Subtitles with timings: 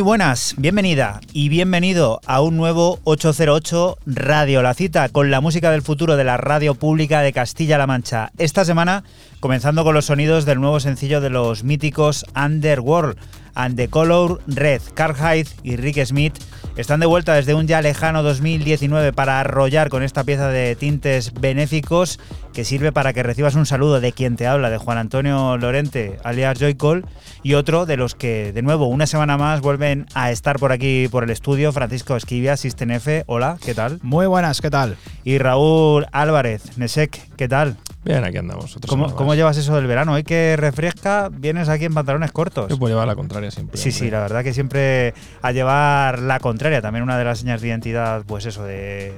[0.00, 5.70] Muy buenas, bienvenida y bienvenido a un nuevo 808 Radio, la cita con la música
[5.70, 8.32] del futuro de la radio pública de Castilla-La Mancha.
[8.38, 9.04] Esta semana
[9.40, 13.18] comenzando con los sonidos del nuevo sencillo de los míticos Underworld
[13.54, 14.80] and the Color Red.
[14.94, 16.34] Carl y Rick Smith
[16.76, 21.34] están de vuelta desde un ya lejano 2019 para arrollar con esta pieza de tintes
[21.34, 22.18] benéficos
[22.52, 26.18] que sirve para que recibas un saludo de quien te habla, de Juan Antonio Lorente,
[26.24, 27.06] alias Joycol,
[27.42, 31.08] y otro de los que, de nuevo, una semana más vuelven a estar por aquí
[31.08, 33.24] por el estudio, Francisco Esquivia, System F.
[33.26, 33.98] Hola, ¿qué tal?
[34.02, 34.96] Muy buenas, ¿qué tal?
[35.24, 37.76] Y Raúl Álvarez, Nesek, ¿qué tal?
[38.02, 38.78] Bien, aquí andamos.
[38.88, 40.14] ¿Cómo, ¿Cómo, llevas eso del verano?
[40.14, 42.68] Hoy que refresca, vienes aquí en pantalones cortos.
[42.70, 43.76] Yo puedo llevar la contraria siempre.
[43.76, 45.12] Sí, sí, la verdad que siempre
[45.42, 46.80] a llevar la contraria.
[46.80, 49.12] También una de las señas de identidad, pues eso, de,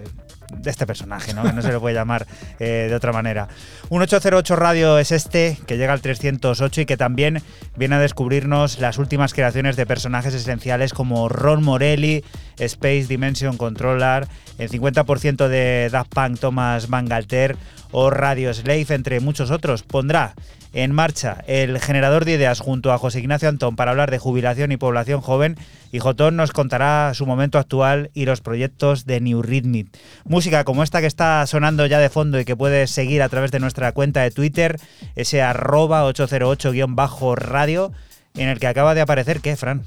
[0.58, 1.43] de este personaje, ¿no?
[1.43, 2.26] que no se le puede llamar
[2.58, 3.49] eh, de otra manera.
[3.88, 7.43] Un 808 Radio es este, que llega al 308 y que también
[7.76, 12.25] viene a descubrirnos las últimas creaciones de personajes esenciales como Ron Morelli,
[12.58, 14.28] Space Dimension Controller,
[14.58, 17.56] el 50% de Daft Punk Thomas Bangalter
[17.93, 19.83] o Radio Slave, entre muchos otros.
[19.85, 20.35] Pondrá
[20.73, 24.73] en marcha el generador de ideas junto a José Ignacio Antón para hablar de jubilación
[24.73, 25.56] y población joven
[25.93, 29.89] y Jotón nos contará su momento actual y los proyectos de New Rhythmic.
[30.25, 33.50] Música como esta que está sonando ya de fondo y que puedes seguir a través
[33.50, 34.81] de nuestra cuenta de Twitter,
[35.15, 37.93] ese arroba 808-radio
[38.34, 39.82] en el que acaba de aparecer, ¿qué, Fran?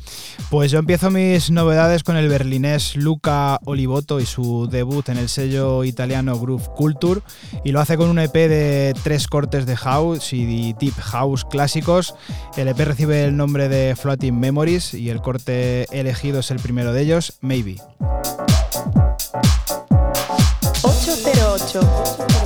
[0.49, 5.29] Pues yo empiezo mis novedades con el berlinés Luca Olivotto y su debut en el
[5.29, 7.21] sello italiano Groove Culture,
[7.63, 12.15] y lo hace con un EP de tres cortes de house y deep house clásicos.
[12.57, 16.93] El EP recibe el nombre de Floating Memories y el corte elegido es el primero
[16.93, 17.77] de ellos, Maybe.
[20.83, 22.44] 808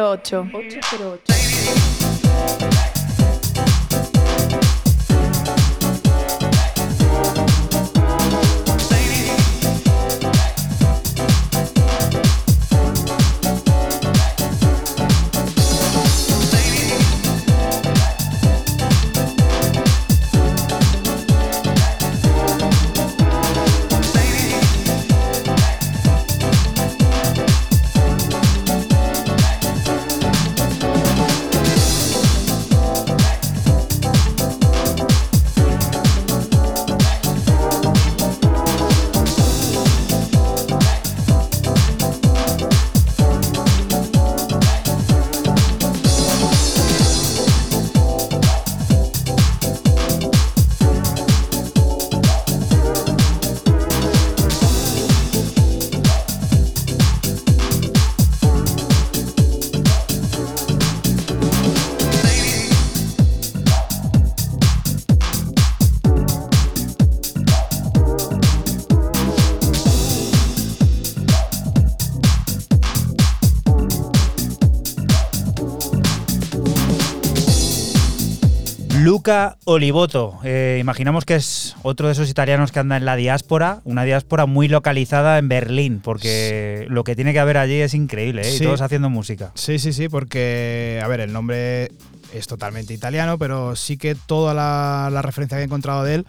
[0.00, 0.80] 808.
[0.80, 1.29] 808.
[79.20, 80.38] Luca Olivoto.
[80.44, 84.46] Eh, imaginamos que es otro de esos italianos que anda en la diáspora, una diáspora
[84.46, 88.56] muy localizada en Berlín, porque lo que tiene que haber allí es increíble, ¿eh?
[88.56, 89.52] y todos haciendo música.
[89.56, 91.90] Sí, sí, sí, porque, a ver, el nombre
[92.32, 96.26] es totalmente italiano, pero sí que toda la, la referencia que he encontrado de él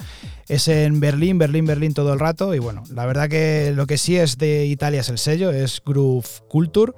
[0.50, 2.54] es en Berlín, Berlín, Berlín todo el rato.
[2.54, 5.82] Y bueno, la verdad que lo que sí es de Italia es el sello, es
[5.86, 6.92] Groove Culture.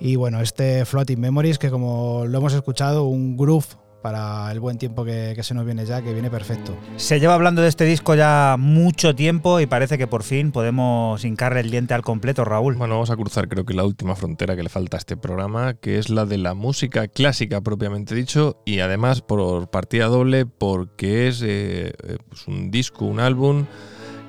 [0.00, 3.66] Y bueno, este Floating Memories, que como lo hemos escuchado, un groove
[4.00, 6.76] para el buen tiempo que, que se nos viene ya, que viene perfecto.
[6.96, 11.24] Se lleva hablando de este disco ya mucho tiempo y parece que por fin podemos
[11.24, 12.76] hincarle el diente al completo, Raúl.
[12.76, 15.74] Bueno, vamos a cruzar creo que la última frontera que le falta a este programa,
[15.74, 21.28] que es la de la música clásica propiamente dicho, y además por partida doble porque
[21.28, 23.66] es eh, eh, pues un disco, un álbum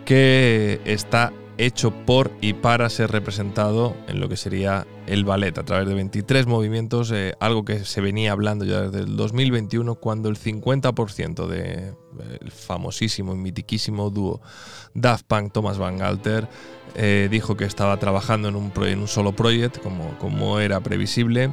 [0.05, 1.31] que está
[1.65, 5.93] hecho por y para ser representado en lo que sería el ballet a través de
[5.93, 11.47] 23 movimientos, eh, algo que se venía hablando ya desde el 2021 cuando el 50%
[11.47, 14.41] del famosísimo y mitiquísimo dúo
[14.95, 16.47] Daft Punk Thomas Van Galter
[16.95, 19.81] eh, dijo que estaba trabajando en un, solo proyecto
[20.19, 21.51] como, era previsible.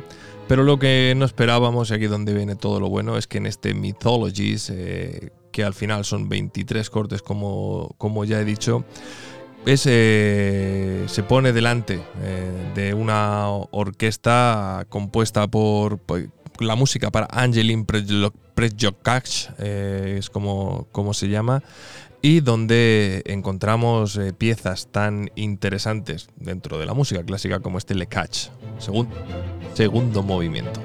[0.48, 3.44] Pero lo que no esperábamos, y aquí donde viene todo lo bueno, es que en
[3.44, 8.86] este Mythologies, eh, que al final son 23 cortes como ya he dicho,
[9.76, 16.00] se pone delante eh, de una orquesta compuesta por,
[16.60, 21.62] la música para Angelin Prejokach, eh, es como, como se llama,
[22.20, 28.06] y donde encontramos eh, piezas tan interesantes dentro de la música clásica como este Le
[28.06, 28.48] Catch,
[28.80, 29.08] segun-
[29.74, 30.80] segundo movimiento.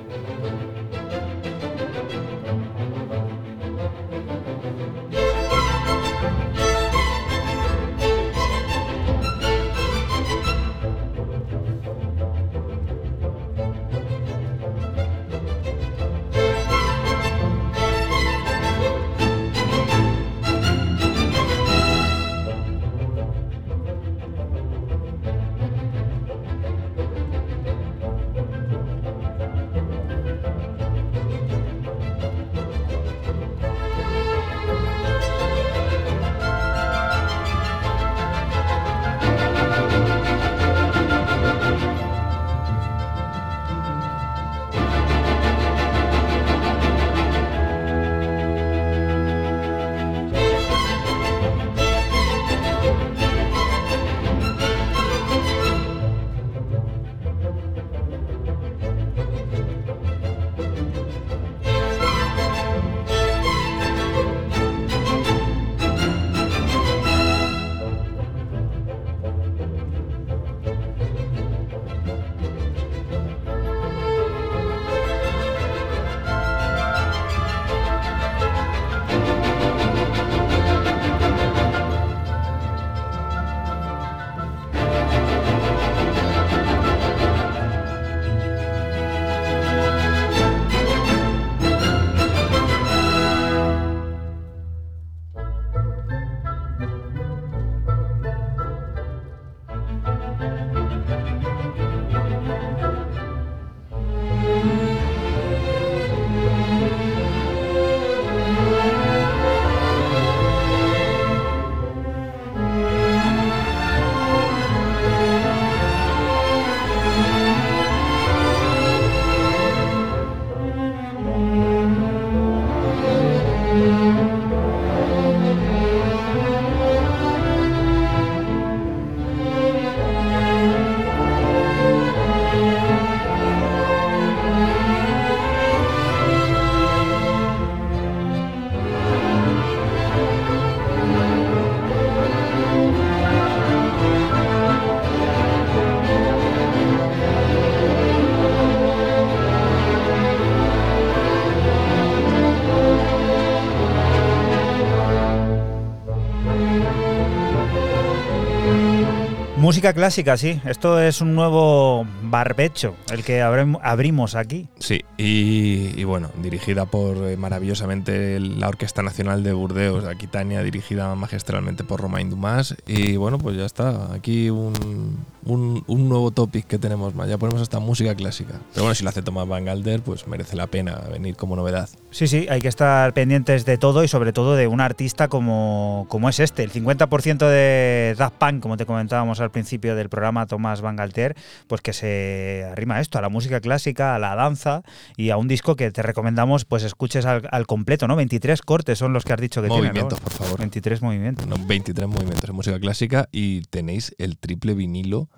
[159.92, 160.62] Clásica, sí.
[160.64, 164.68] Esto es un nuevo barbecho, el que abrimos aquí.
[164.80, 171.14] Sí, y, y bueno, dirigida por eh, maravillosamente la Orquesta Nacional de Burdeos, Aquitania, dirigida
[171.14, 172.76] magistralmente por Romain Dumas.
[172.88, 174.12] Y bueno, pues ya está.
[174.16, 177.30] Aquí un, un, un nuevo topic que tenemos más.
[177.30, 178.56] Ya ponemos hasta música clásica.
[178.74, 181.88] Pero bueno, si lo hace Tomás Van Galder, pues merece la pena venir como novedad.
[182.10, 186.08] Sí, sí, hay que estar pendientes de todo y sobre todo de un artista como,
[186.10, 186.64] como es este.
[186.64, 191.36] El 50% de Daft Punk, como te comentábamos al principio del programa, Tomás Van Galter,
[191.68, 192.23] pues que se
[192.72, 194.84] arrima esto, a la música clásica, a la danza
[195.18, 198.16] y a un disco que te recomendamos pues escuches al, al completo, ¿no?
[198.16, 199.84] 23 cortes son los que has dicho que tiene.
[199.84, 200.24] Movimientos, ¿no?
[200.24, 200.60] por favor.
[200.60, 201.48] 23 movimientos.
[201.48, 205.30] No, 23 movimientos de música clásica y tenéis el triple vinilo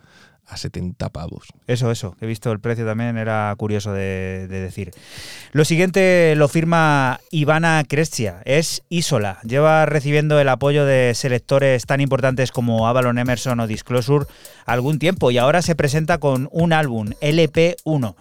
[0.47, 1.47] a 70 pavos.
[1.67, 2.15] Eso, eso.
[2.21, 4.91] He visto el precio también, era curioso de, de decir.
[5.51, 9.39] Lo siguiente lo firma Ivana Crescia, es Isola.
[9.43, 14.25] Lleva recibiendo el apoyo de selectores tan importantes como Avalon Emerson o Disclosure
[14.65, 18.15] algún tiempo y ahora se presenta con un álbum, LP1.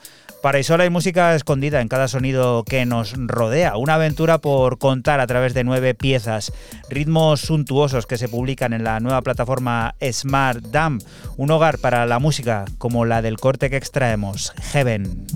[0.44, 5.18] Para Isola hay música escondida en cada sonido que nos rodea, una aventura por contar
[5.18, 6.52] a través de nueve piezas,
[6.90, 11.00] ritmos suntuosos que se publican en la nueva plataforma Smart Dam,
[11.38, 15.26] un hogar para la música como la del corte que extraemos, Heaven.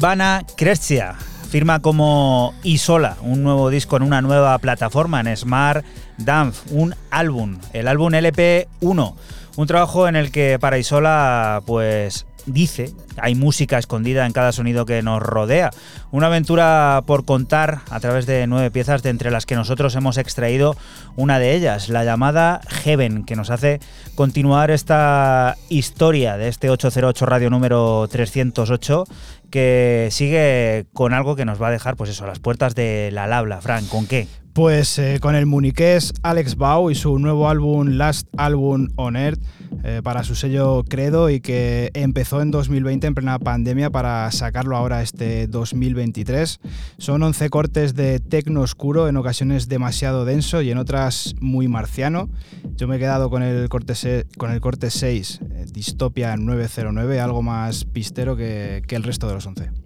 [0.00, 1.14] Ivana Crescia.
[1.50, 5.84] Firma como Isola, un nuevo disco en una nueva plataforma en Smart
[6.16, 9.14] Dance, un álbum, el álbum LP1,
[9.56, 14.86] un trabajo en el que para Isola pues dice, hay música escondida en cada sonido
[14.86, 15.70] que nos rodea.
[16.10, 20.18] Una aventura por contar a través de nueve piezas, de entre las que nosotros hemos
[20.18, 20.76] extraído
[21.16, 23.80] una de ellas, la llamada Heaven, que nos hace
[24.14, 29.04] continuar esta historia de este 808 radio número 308
[29.50, 33.26] que sigue con algo que nos va a dejar, pues eso, las puertas de la
[33.26, 33.60] Labla.
[33.60, 34.28] Fran, ¿con qué?
[34.52, 39.40] Pues eh, con el muniqués Alex Bau y su nuevo álbum Last Album on Earth
[39.84, 44.76] eh, para su sello Credo y que empezó en 2020 en plena pandemia para sacarlo
[44.76, 46.58] ahora este 2023.
[46.98, 52.28] Son 11 cortes de tecno oscuro, en ocasiones demasiado denso y en otras muy marciano.
[52.76, 53.94] Yo me he quedado con el corte,
[54.36, 59.34] con el corte 6, eh, Dystopia 909, algo más pistero que, que el resto de
[59.34, 59.79] los 11.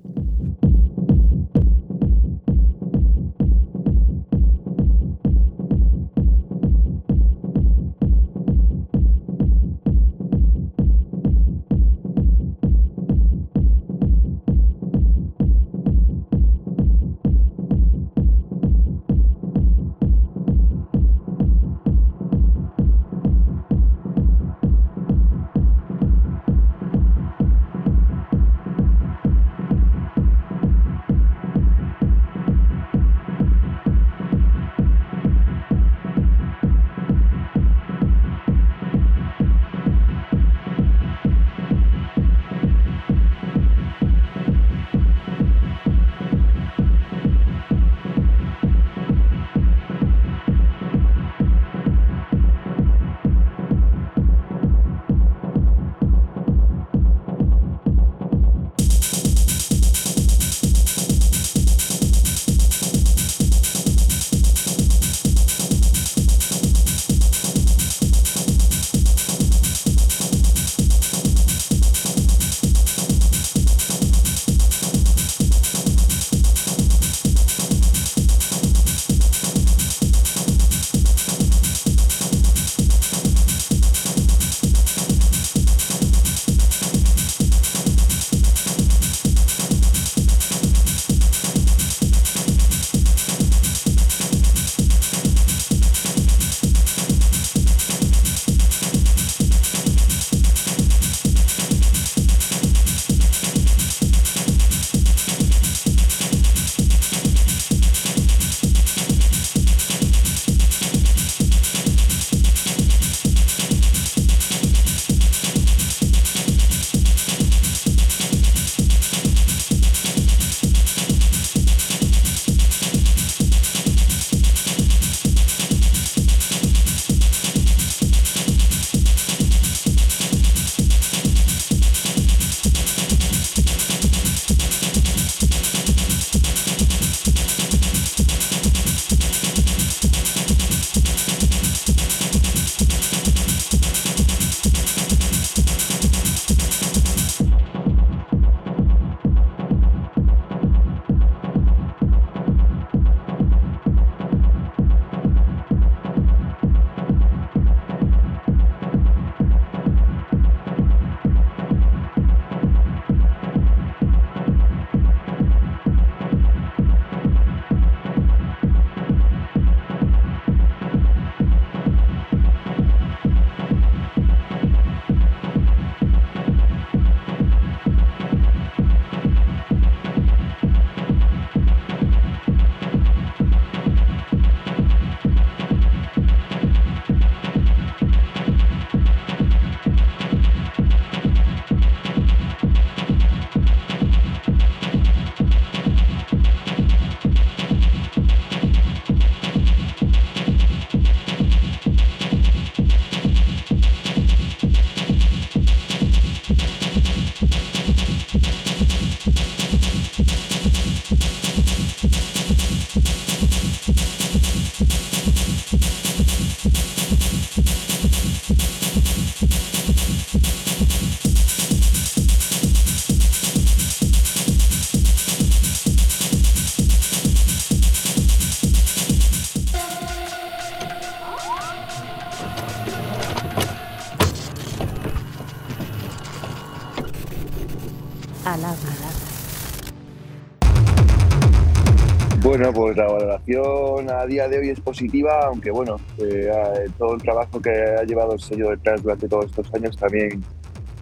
[242.64, 247.12] Bueno, pues la valoración a día de hoy es positiva, aunque bueno, eh, eh, todo
[247.12, 250.42] el trabajo que ha llevado el sello detrás durante todos estos años también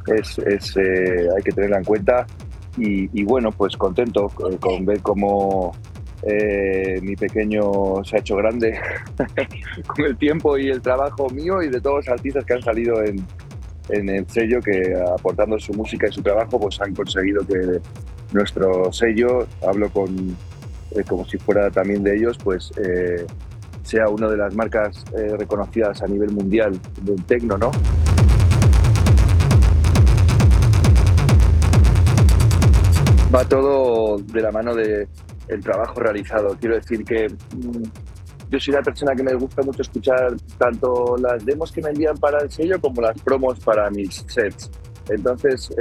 [0.09, 2.27] es, es, eh, hay que tenerla en cuenta.
[2.77, 5.70] Y, y bueno, pues contento con, con ver cómo
[6.25, 8.77] eh, mi pequeño se ha hecho grande
[9.87, 13.05] con el tiempo y el trabajo mío y de todos los artistas que han salido
[13.05, 13.25] en,
[13.90, 17.81] en el sello que aportando su música y su trabajo pues han conseguido que
[18.33, 20.37] nuestro sello, hablo con
[20.94, 23.26] eh, como si fuera también de ellos, pues eh,
[23.83, 27.70] sea una de las marcas eh, reconocidas a nivel mundial del tecno, ¿no?
[33.35, 35.09] Va todo de la mano de
[35.48, 36.57] el trabajo realizado.
[36.61, 37.83] Quiero decir que mm,
[38.50, 42.18] yo soy la persona que me gusta mucho escuchar tanto las demos que me envían
[42.18, 44.70] para el sello como las promos para mis sets.
[45.09, 45.74] Entonces,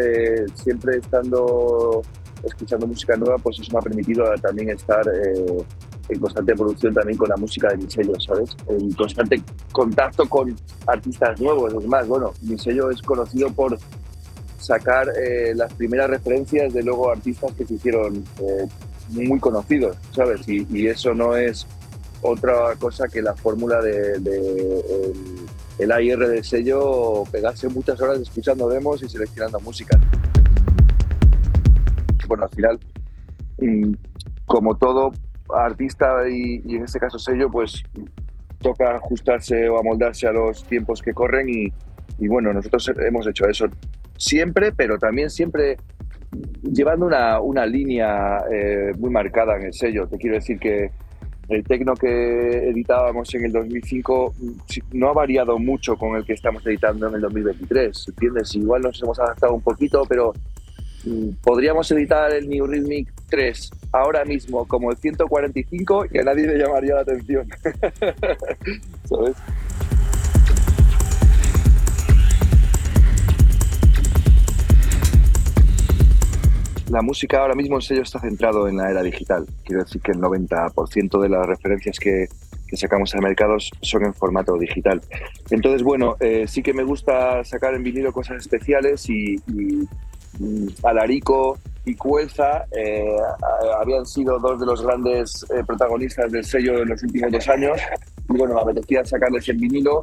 [0.56, 2.02] siempre estando
[2.44, 5.64] escuchando música nueva, pues eso me ha permitido también estar eh,
[6.10, 8.56] en constante producción también con la música de mi sello, ¿sabes?
[8.68, 10.56] En constante contacto con
[10.88, 11.74] artistas nuevos.
[11.74, 13.78] Es más, bueno, mi sello es conocido por
[14.58, 18.68] sacar eh, las primeras referencias de luego artistas que se hicieron eh,
[19.10, 20.48] muy conocidos, ¿sabes?
[20.48, 21.66] Y, eso no es
[22.22, 24.38] otra cosa que la fórmula de, de
[24.80, 25.48] el,
[25.80, 30.00] el AIR del sello, pegarse muchas horas escuchando demos y seleccionando música.
[32.32, 32.80] Bueno, al final,
[33.60, 33.94] mm,
[34.46, 35.12] como todo
[35.54, 37.84] artista y, y en este caso sello, pues
[38.60, 41.74] toca ajustarse o amoldarse a los tiempos que corren y,
[42.20, 43.66] y bueno, nosotros hemos hecho eso
[44.16, 45.76] siempre, pero también siempre
[46.64, 50.08] llevando una, una línea eh, muy marcada en el sello.
[50.08, 50.90] Te quiero decir que
[51.50, 54.52] el tecno que editábamos en el 2005 mm,
[54.94, 58.06] no ha variado mucho con el que estamos editando en el 2023.
[58.08, 58.56] ¿Entiendes?
[58.56, 60.32] Igual nos hemos adaptado un poquito, pero
[61.42, 66.58] podríamos editar el New Rhythmic 3 ahora mismo como el 145 y a nadie le
[66.58, 67.48] llamaría la atención.
[69.06, 69.36] ¿Sabes?
[76.92, 79.48] La música ahora mismo el sello está centrado en la era digital.
[79.64, 82.28] Quiero decir que el 90% de las referencias que,
[82.74, 85.02] sacamos a mercados son en formato digital.
[85.52, 89.38] Entonces, bueno, eh, sí que me gusta sacar en vinilo cosas especiales y,
[90.84, 93.18] Alarico y Cuelza eh,
[93.80, 97.80] habían sido dos de los grandes eh, protagonistas del sello en los últimos dos años.
[98.30, 100.02] Y bueno, me apetecía sacarles en vinilo.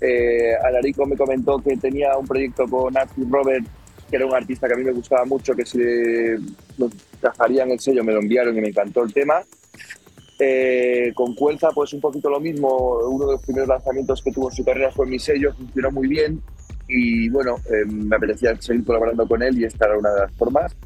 [0.00, 3.66] Eh, Alarico me comentó que tenía un proyecto con Arthur Robert,
[4.08, 5.78] que era un artista que a mí me gustaba mucho, que si
[6.78, 9.42] lo trazarían el sello me lo enviaron y me encantó el tema.
[10.42, 12.98] Eh, con Cuelza, pues un poquito lo mismo.
[13.08, 16.42] Uno de los primeros lanzamientos que tuvo su carrera fue mi sello, funcionó muy bien.
[16.92, 20.32] Y bueno, eh, me apetecía seguir colaborando con él y esta era una de las
[20.32, 20.76] formas.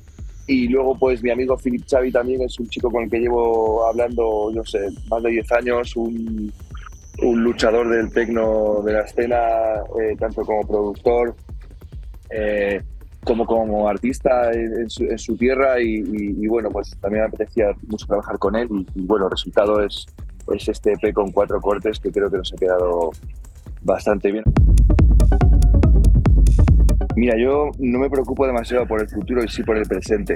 [0.47, 3.87] Y luego, pues mi amigo Philip Xavi también es un chico con el que llevo
[3.87, 6.53] hablando, yo sé, más de 10 años, un,
[7.23, 9.39] luchador del tecno de la escena,
[9.99, 11.35] eh, tanto como productor
[12.29, 12.83] eh,
[13.25, 15.81] como como artista en, su, tierra.
[15.81, 18.69] Y, bueno, pues también me apetecía mucho trabajar con él.
[18.71, 20.05] Y, y bueno, el resultado es,
[20.55, 23.13] es este EP con cuatro cortes que creo que nos ha quedado
[23.83, 24.45] bastante bien.
[27.17, 30.35] Mira, yo no me preocupo demasiado por el futuro y sí por el presente.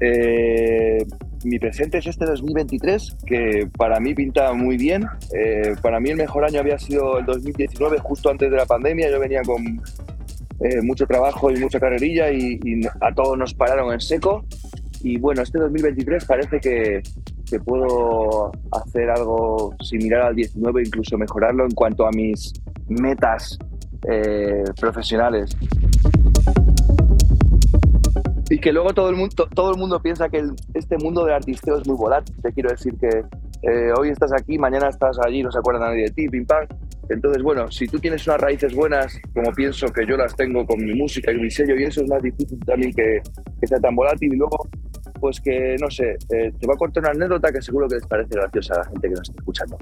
[0.00, 1.04] Eh,
[1.44, 5.06] mi presente es este 2023, que para mí pinta muy bien.
[5.32, 9.10] Eh, para mí el mejor año había sido el 2019, justo antes de la pandemia.
[9.10, 9.80] Yo venía con
[10.60, 12.58] eh, mucho trabajo y mucha carrerilla y,
[13.00, 14.44] a todos nos pararon en seco.
[15.00, 17.00] Y bueno, este 2023 parece que,
[17.48, 22.52] que puedo hacer algo similar al 19, incluso mejorarlo en cuanto a mis
[22.88, 23.56] metas
[24.06, 25.56] eh, profesionales.
[28.50, 30.42] Y que luego todo el mundo, todo el mundo piensa que
[30.74, 32.34] este mundo del artisteo es muy volátil.
[32.40, 33.24] Te quiero decir que
[33.62, 36.66] eh, hoy estás aquí, mañana estás allí, no se acuerda nadie de ti, pim pam.
[37.10, 40.84] Entonces, bueno, si tú tienes unas raíces buenas, como pienso que yo las tengo con
[40.84, 43.20] mi música y mi sello, y eso es más difícil también que,
[43.60, 44.68] que sea tan volátil, y luego,
[45.20, 48.06] pues que, no sé, eh, te voy a contar una anécdota que seguro que les
[48.06, 49.78] parece graciosa a la gente que nos está escuchando.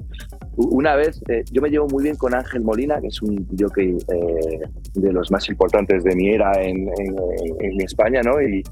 [0.55, 3.97] Una vez, eh, yo me llevo muy bien con Ángel Molina, que es un jockey
[4.13, 4.59] eh,
[4.95, 7.15] de los más importantes de mi era en, en-
[7.59, 8.41] en España, ¿no?
[8.41, 8.63] Y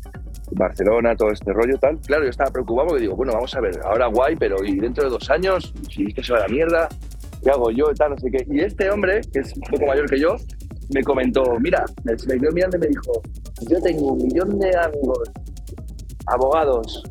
[0.52, 2.00] Barcelona, todo este rollo, tal.
[2.02, 5.04] Claro, yo estaba preocupado porque digo, bueno, vamos a ver, ahora guay, pero y dentro
[5.04, 6.90] de dos años, si es que se va a la mierda,
[7.46, 7.94] ¿qué hago yo?
[7.94, 8.46] Tal, no sé qué.
[8.50, 10.36] Y este hombre, que es un poco mayor que yo,
[10.94, 13.22] me comentó, mira, me, me quedó mirando y me dijo,
[13.70, 15.32] yo tengo un millón de amigos,
[16.26, 17.04] abogados,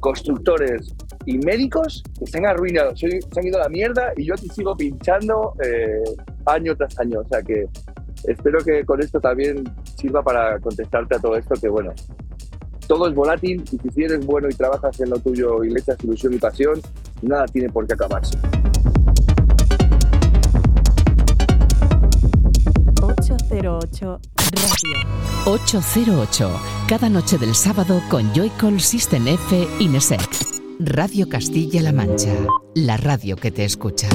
[0.00, 0.94] constructores
[1.26, 4.48] y médicos que se han arruinado, se, han ido a la mierda y yo aquí
[4.48, 6.02] sigo pinchando eh,
[6.46, 7.20] año tras año.
[7.20, 7.66] O sea que
[8.24, 9.62] espero que con esto también
[9.96, 11.92] sirva para contestarte a todo esto, que bueno,
[12.88, 16.02] todo es volátil y si eres bueno y trabajas en lo tuyo y le echas
[16.02, 16.80] ilusión y pasión,
[17.20, 18.38] nada tiene por qué acabarse.
[23.52, 24.98] 808 Radio
[25.44, 26.60] 808.
[26.88, 30.26] Cada noche del sábado con Joycall System F Inesec.
[30.80, 32.32] Radio Castilla-La Mancha.
[32.74, 34.08] La radio que te escucha.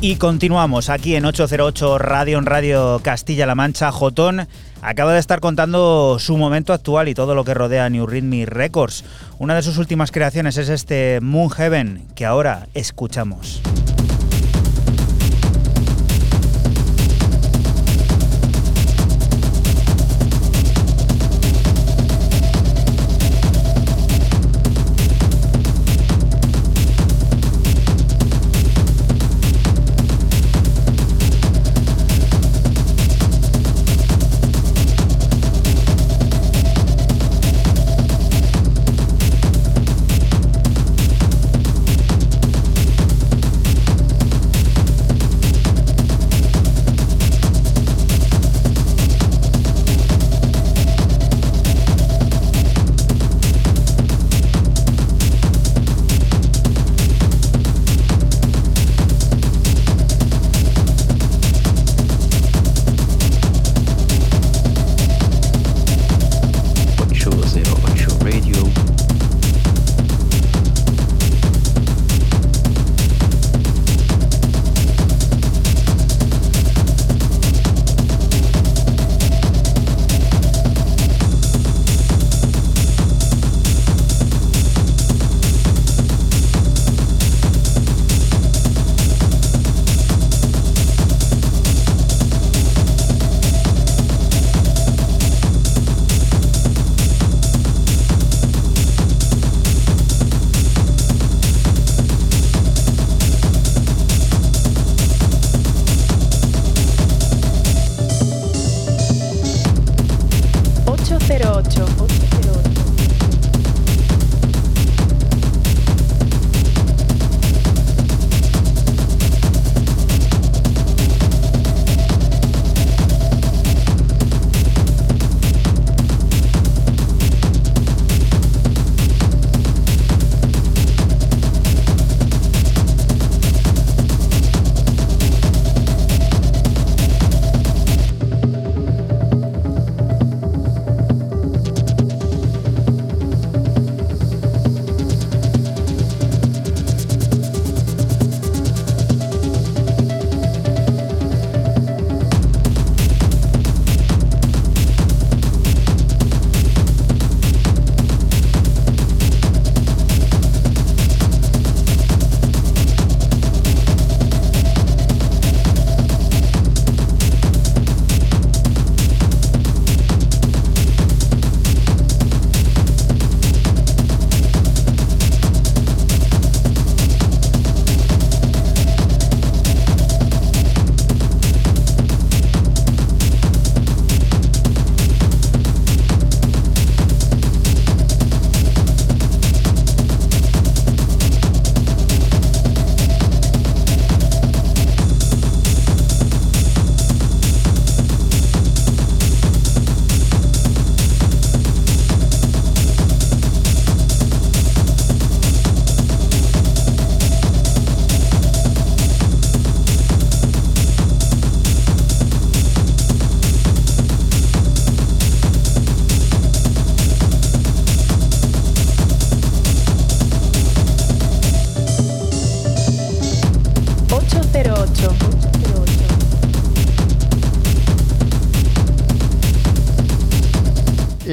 [0.00, 3.92] Y continuamos aquí en 808 Radio en Radio Castilla-La Mancha.
[3.92, 4.48] Jotón
[4.80, 8.46] acaba de estar contando su momento actual y todo lo que rodea a New Rhythm
[8.46, 9.04] Records.
[9.38, 13.60] Una de sus últimas creaciones es este Moon Heaven que ahora escuchamos.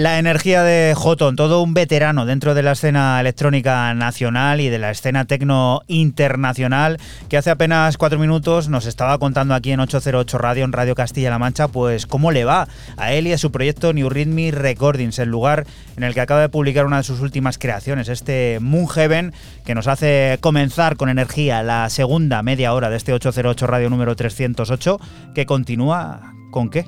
[0.05, 4.77] La energía de Joton, todo un veterano dentro de la escena electrónica nacional y de
[4.77, 10.37] la escena tecno internacional, que hace apenas cuatro minutos nos estaba contando aquí en 808
[10.37, 13.93] Radio, en Radio Castilla-La Mancha, pues cómo le va a él y a su proyecto
[13.93, 15.65] New Rhythm Recordings, el lugar
[15.97, 19.33] en el que acaba de publicar una de sus últimas creaciones, este Moon Heaven,
[19.65, 24.15] que nos hace comenzar con energía la segunda media hora de este 808 Radio número
[24.15, 24.99] 308,
[25.33, 26.85] que continúa con qué?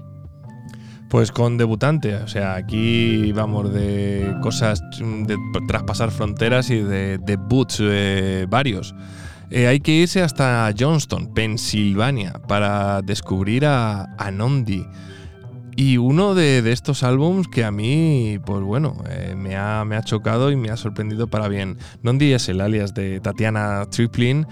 [1.09, 5.37] Pues con debutante, o sea, aquí vamos de cosas de
[5.67, 8.93] traspasar fronteras y de debuts eh, varios.
[9.49, 14.85] Eh, hay que irse hasta Johnston, Pensilvania, para descubrir a, a Nondi.
[15.77, 20.01] Y uno de, estos álbums que a mí, pues bueno, eh, me, ha, me ha
[20.01, 21.77] chocado y me ha sorprendido para bien.
[22.01, 24.45] Nondi es el alias de Tatiana Triplin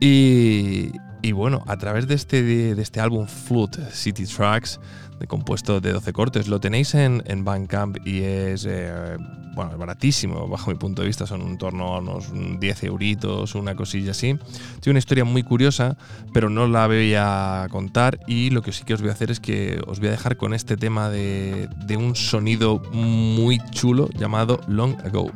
[0.00, 0.90] y,
[1.22, 4.78] Y bueno, a través de este, de este álbum Flute City Tracks,
[5.26, 9.16] compuesto de 12 cortes, lo tenéis en, en Bandcamp y es, eh,
[9.54, 13.74] bueno, baratísimo, bajo mi punto de vista, son en torno a unos 10 euritos, una
[13.74, 14.38] cosilla así.
[14.80, 15.96] Tiene una historia muy curiosa,
[16.32, 19.30] pero no la voy a contar y lo que sí que os voy a hacer
[19.30, 24.08] es que os voy a dejar con este tema de, de un sonido muy chulo
[24.16, 25.30] llamado Long Ago.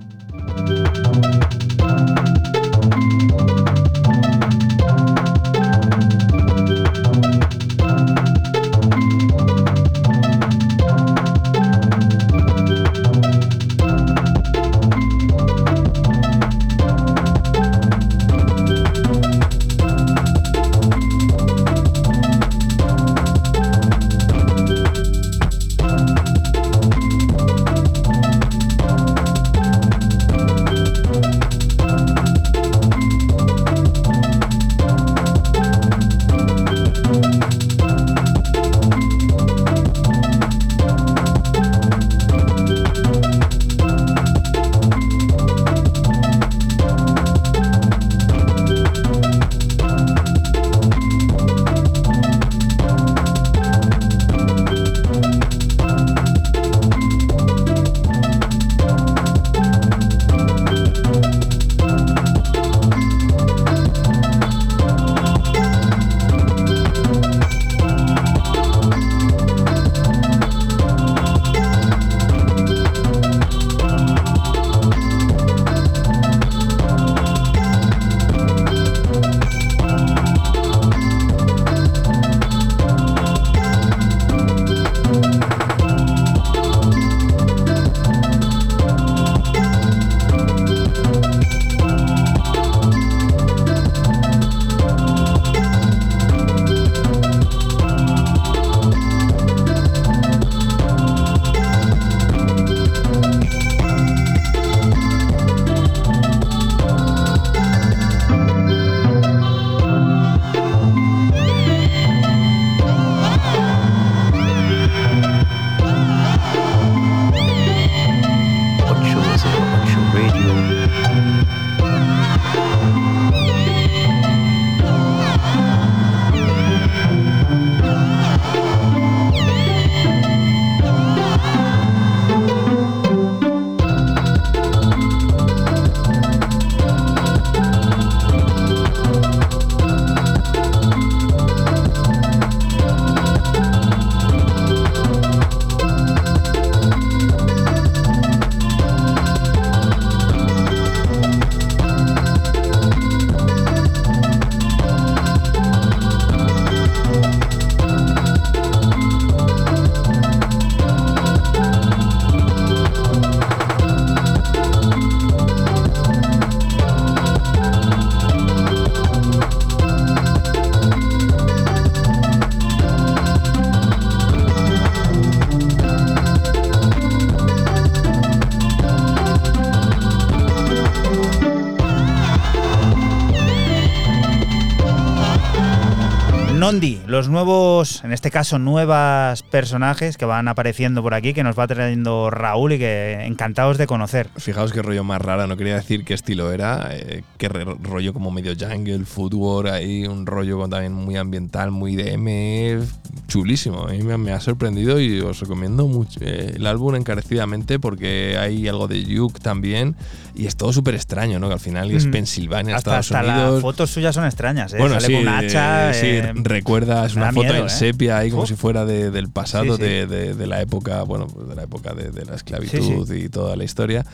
[187.19, 191.67] Los nuevos, en este caso nuevas personajes que van apareciendo por aquí, que nos va
[191.67, 194.29] trayendo Raúl y que encantados de conocer.
[194.37, 198.31] Fijaos qué rollo más rara, no quería decir qué estilo era, eh, qué rollo como
[198.31, 202.87] medio jungle, footwork, ahí un rollo también muy ambiental, muy DM,
[203.29, 203.85] chulísimo.
[203.87, 208.37] A mí me, me ha sorprendido y os recomiendo mucho eh, el álbum encarecidamente porque
[208.41, 209.95] hay algo de Juke también
[210.35, 211.47] y es todo súper extraño, ¿no?
[211.49, 212.11] Que al final es Mm.
[212.11, 213.53] Pensilvania, Hasta, Estados hasta Unidos.
[213.55, 214.77] las fotos suyas son extrañas, ¿eh?
[214.79, 215.91] Bueno, Sale sí, con hacha.
[215.91, 215.95] eh,
[216.35, 217.71] sí, recuerda, es me una foto miedo, en ¿eh?
[217.71, 219.89] sepia ahí como si fuera de- del pasado, Sí, sí.
[219.89, 223.57] De, de- de la época, bueno, de la época de, de la esclavitud y toda
[223.57, 224.07] la historia.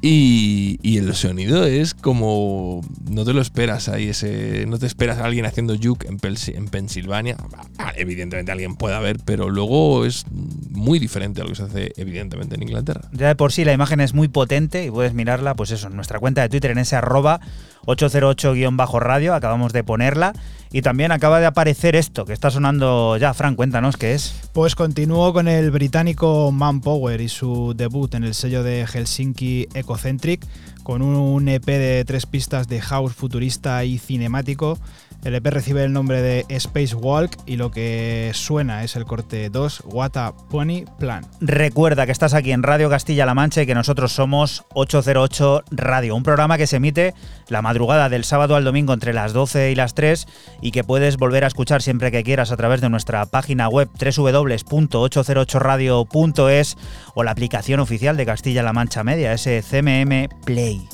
[0.00, 5.24] Y, el sonido es como no te lo esperas ahí ese no te esperas a
[5.24, 7.36] alguien haciendo juke en Pensilvania.
[7.78, 10.24] Ah, evidentemente alguien puede haber pero luego es
[10.70, 13.02] muy diferente a lo que se hace evidentemente en Inglaterra.
[13.12, 15.96] Ya de por sí la imagen es muy potente y puedes mirarla, pues eso, en
[15.96, 17.40] nuestra cuenta de Twitter, en ese arroba
[17.88, 20.32] 808-radio, acabamos de ponerla.
[20.70, 23.32] Y también acaba de aparecer esto, que está sonando ya.
[23.32, 24.34] Fran, cuéntanos qué es.
[24.52, 30.44] Pues continúo con el británico Manpower y su debut en el sello de Helsinki Ecocentric,
[30.82, 34.78] con un EP de tres pistas de house futurista y cinemático.
[35.24, 39.50] El EP recibe el nombre de Space Walk y lo que suena es el corte
[39.50, 41.26] 2, What a Pony Plan.
[41.40, 46.22] Recuerda que estás aquí en Radio Castilla-La Mancha y que nosotros somos 808 Radio, un
[46.22, 47.14] programa que se emite
[47.48, 50.28] la madrugada del sábado al domingo entre las 12 y las 3
[50.62, 53.88] y que puedes volver a escuchar siempre que quieras a través de nuestra página web
[53.98, 56.76] www.808radio.es
[57.14, 60.86] o la aplicación oficial de Castilla-La Mancha Media, ese CMM Play.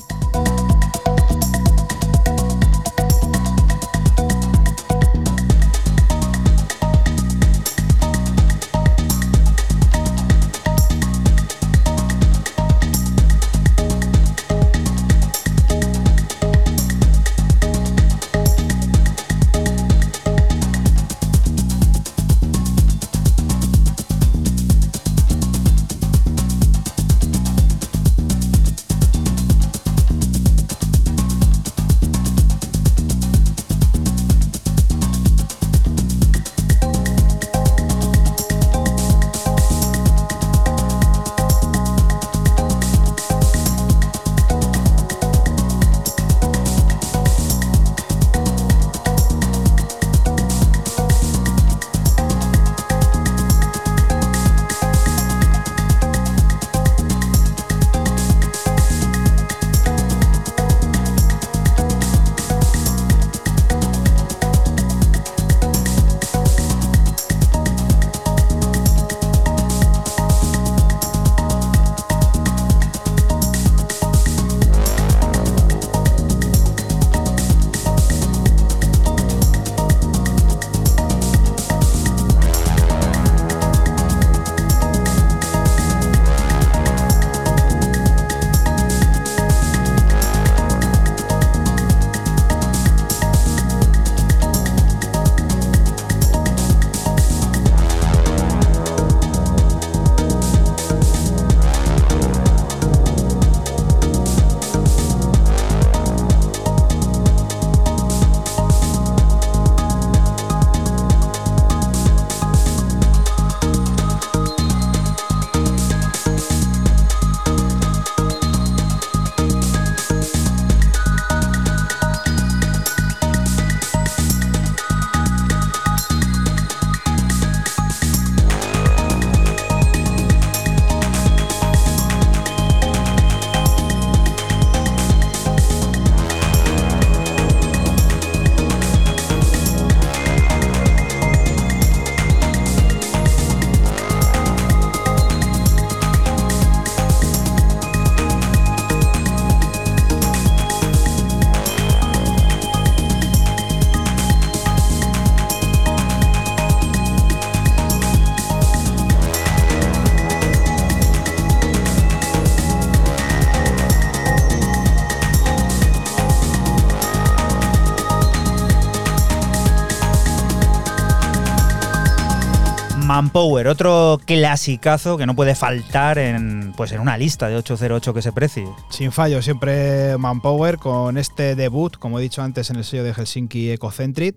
[173.65, 178.21] Manpower, otro clasicazo que no puede faltar en, pues en una lista de 808 que
[178.21, 178.65] se precie.
[178.89, 183.13] Sin fallo, siempre Manpower con este debut, como he dicho antes, en el sello de
[183.13, 184.35] Helsinki Ecocentric.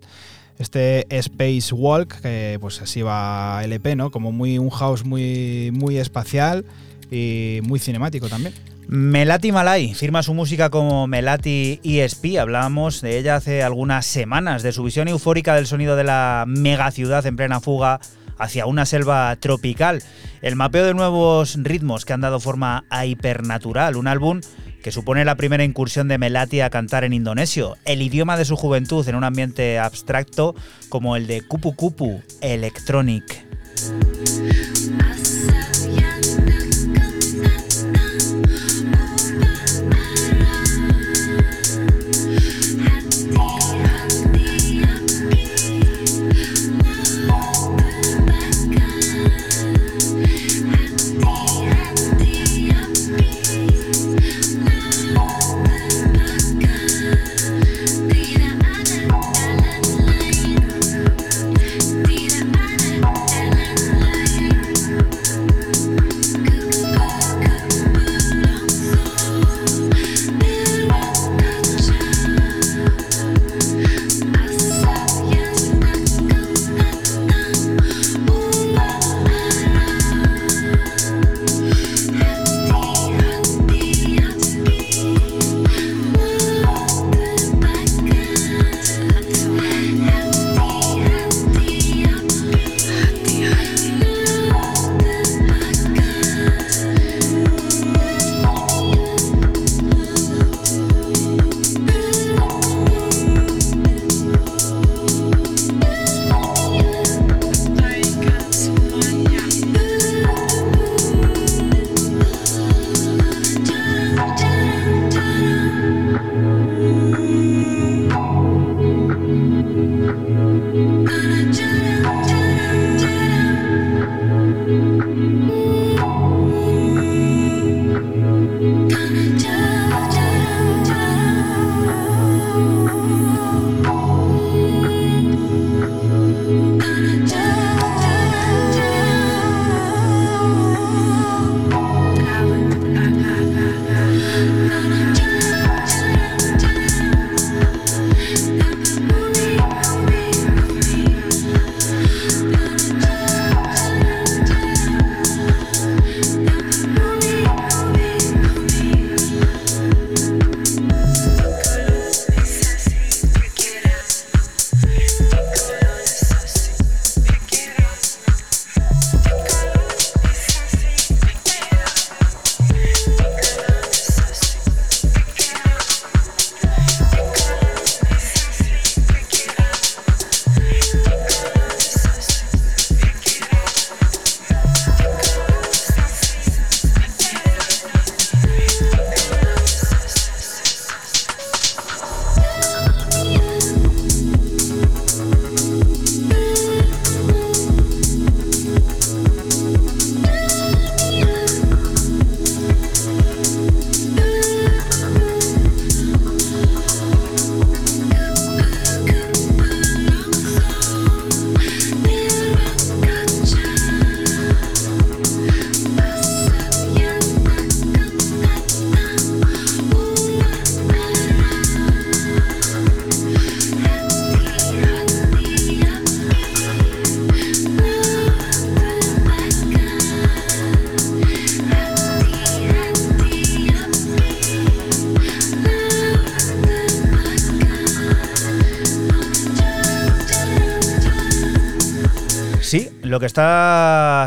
[0.57, 4.11] Este Space Walk, que pues así va el EP, ¿no?
[4.11, 6.65] Como muy, un house muy, muy espacial
[7.09, 8.53] y muy cinemático también.
[8.87, 12.39] Melati Malay firma su música como Melati ESP.
[12.39, 17.25] Hablábamos de ella hace algunas semanas, de su visión eufórica del sonido de la megaciudad
[17.25, 18.01] en plena fuga
[18.39, 20.01] hacia una selva tropical.
[20.41, 24.41] El mapeo de nuevos ritmos que han dado forma a Hipernatural, un álbum
[24.81, 28.55] que supone la primera incursión de Melati a cantar en indonesio, el idioma de su
[28.55, 30.55] juventud en un ambiente abstracto
[30.87, 33.45] como el de Kupu Kupu Electronic.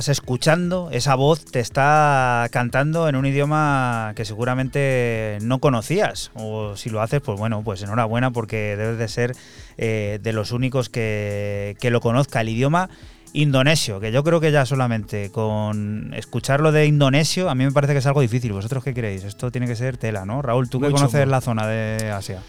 [0.03, 6.33] Estás escuchando, esa voz te está cantando en un idioma que seguramente no conocías.
[6.35, 9.37] O si lo haces, pues bueno, pues enhorabuena porque debes de ser
[9.79, 12.41] eh, de los únicos que, que lo conozca.
[12.41, 12.91] El idioma
[13.33, 17.93] indonesio, que yo creo que ya solamente con escucharlo de indonesio, a mí me parece
[17.93, 18.53] que es algo difícil.
[18.53, 19.23] ¿Vosotros qué creéis?
[19.23, 20.43] Esto tiene que ser tela, ¿no?
[20.43, 22.43] Raúl, tú que conoces la zona de Asia.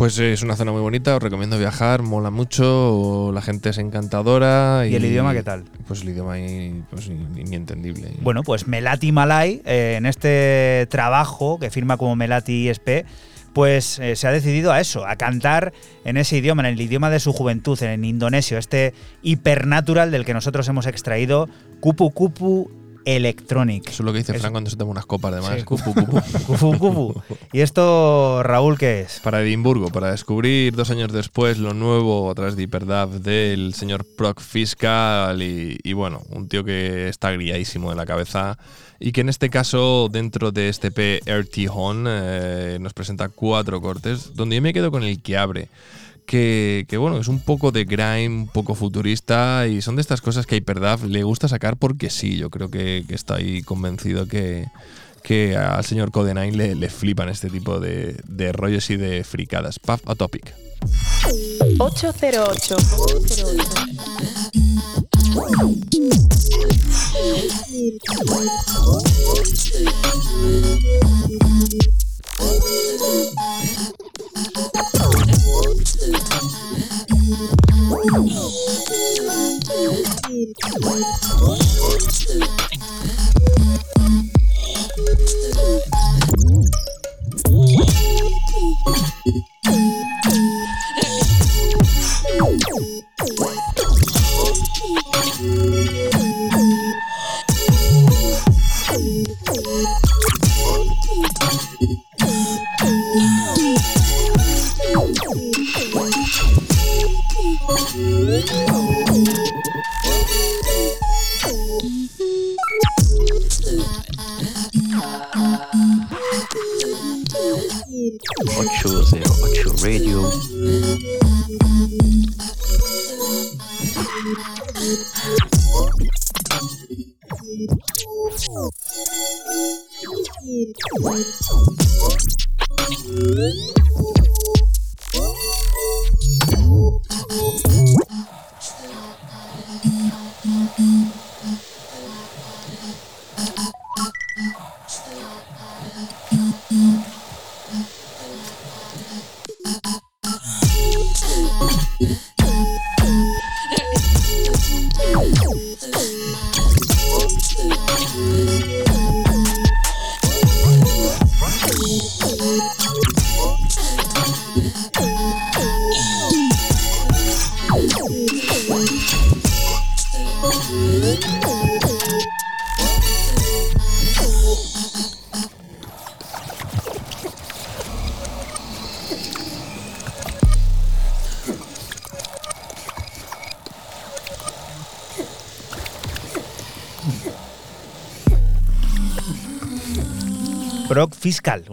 [0.00, 4.86] Pues es una zona muy bonita, os recomiendo viajar, mola mucho, la gente es encantadora.
[4.88, 5.64] ¿Y el idioma qué tal?
[5.86, 8.14] Pues el idioma ahí, pues, in- inentendible.
[8.22, 13.04] Bueno, pues Melati Malay, eh, en este trabajo que firma como Melati ISP,
[13.52, 15.74] pues eh, se ha decidido a eso, a cantar
[16.06, 20.32] en ese idioma, en el idioma de su juventud, en indonesio, este hipernatural del que
[20.32, 21.46] nosotros hemos extraído,
[21.80, 22.70] Kupu Kupu
[23.04, 23.88] Electronic.
[23.88, 25.58] Eso es lo que dice Fran cuando se toma unas copas, además.
[25.58, 25.64] Sí.
[25.64, 26.20] Cupu, cupu.
[26.78, 27.22] Kupu.
[27.52, 29.20] ¿Y esto, Raúl, qué es?
[29.20, 34.04] Para Edimburgo, para descubrir dos años después lo nuevo a través de Hyperdav del señor
[34.16, 38.58] Proc Fiscal y, y bueno, un tío que está grilladísimo de la cabeza
[39.00, 43.80] y que en este caso dentro de este P RT Hon eh, nos presenta cuatro
[43.80, 45.68] cortes donde yo me quedo con el que abre
[46.30, 50.46] que, bueno, es un poco de grime, un poco futurista y son de estas cosas
[50.46, 54.28] que a HyperDAF le gusta sacar porque sí, yo creo que, que está ahí convencido
[54.28, 54.68] que,
[55.24, 59.80] que al señor Codenine le, le, flipan este tipo de, de rollos y de fricadas.
[59.80, 60.54] Puff a topic.
[61.80, 62.76] 808.
[62.76, 63.90] 808.
[78.02, 78.30] Thank
[79.72, 81.39] you.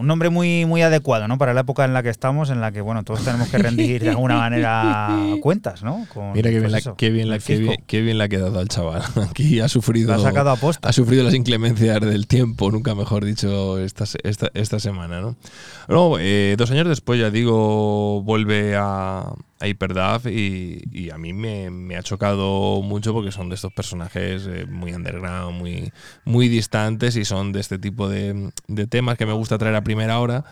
[0.08, 1.38] Nombre muy, muy adecuado, ¿no?
[1.38, 4.02] Para la época en la que estamos, en la que, bueno, todos tenemos que rendir
[4.04, 5.10] de alguna manera
[5.42, 6.06] cuentas, ¿no?
[6.14, 8.24] Con, Mira qué bien, pues la, eso, qué, bien la, qué, bien, qué bien la
[8.26, 9.02] ha quedado al chaval.
[9.30, 10.90] Aquí ha sufrido, ha sacado a posta.
[10.90, 15.22] ha sufrido las inclemencias del tiempo, nunca mejor dicho, esta, se- esta, esta semana.
[15.22, 15.36] ¿no?
[15.88, 21.70] Luego, eh, dos años después, ya digo, vuelve a, a y, y a mí me,
[21.70, 25.92] me ha chocado mucho porque son de estos personajes eh, muy underground, muy,
[26.26, 29.84] muy distantes y son de este tipo de, de temas que me gusta traer a
[29.84, 30.46] primera hora.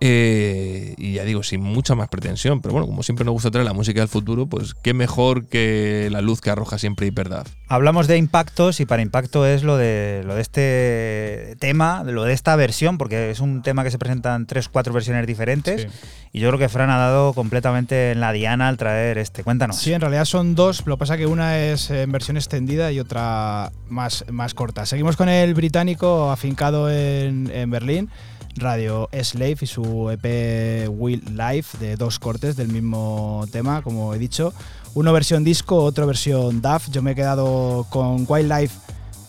[0.00, 3.66] Eh, y ya digo, sin mucha más pretensión, pero bueno, como siempre nos gusta traer
[3.66, 7.46] la música del futuro, pues qué mejor que la luz que arroja siempre Hyperdav.
[7.68, 12.34] Hablamos de impactos y para impacto es lo de lo de este tema, lo de
[12.34, 15.82] esta versión, porque es un tema que se presenta en tres, cuatro versiones diferentes.
[15.82, 15.88] Sí.
[16.32, 19.42] Y yo creo que Fran ha dado completamente en la diana al traer este.
[19.42, 19.76] Cuéntanos.
[19.78, 20.86] Sí, en realidad son dos.
[20.86, 24.84] Lo que pasa que una es en versión extendida y otra más, más corta.
[24.84, 28.10] Seguimos con el británico afincado en, en Berlín,
[28.56, 34.18] Radio Slave y su EP Will Life de dos cortes del mismo tema, como he
[34.18, 34.52] dicho.
[34.94, 36.88] Uno versión disco, otro versión DAF.
[36.90, 38.74] Yo me he quedado con Wildlife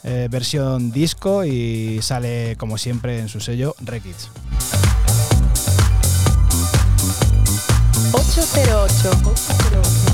[0.04, 4.30] eh, versión disco y sale como siempre en su sello Rekids.
[8.14, 10.07] 808.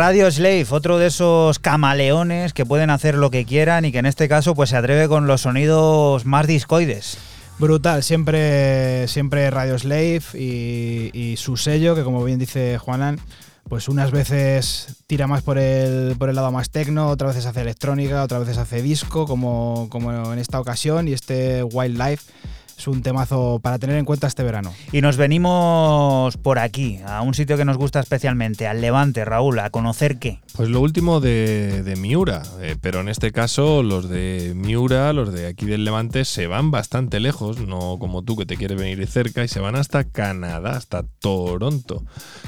[0.00, 4.06] Radio Slave, otro de esos camaleones que pueden hacer lo que quieran y que en
[4.06, 7.18] este caso pues se atreve con los sonidos más discoides.
[7.58, 13.20] Brutal, siempre, siempre Radio Slave y, su sello, que como bien dice Juanan,
[13.68, 17.60] pues unas veces tira más por el, por el lado más tecno, otras veces hace
[17.60, 22.32] electrónica, otras veces hace disco, como, como en esta ocasión, y este Wildlife
[22.80, 24.72] es un temazo para tener en cuenta este verano.
[24.90, 29.58] Y nos venimos por aquí, a un sitio que nos gusta especialmente, al Levante, Raúl,
[29.58, 30.40] a conocer qué.
[30.56, 35.30] Pues lo último de, de Miura, eh, pero en este caso los de Miura, los
[35.30, 39.06] de aquí del Levante, se van bastante lejos, no como tú que te quieres venir
[39.06, 42.02] cerca, y se van hasta Canadá, hasta Toronto.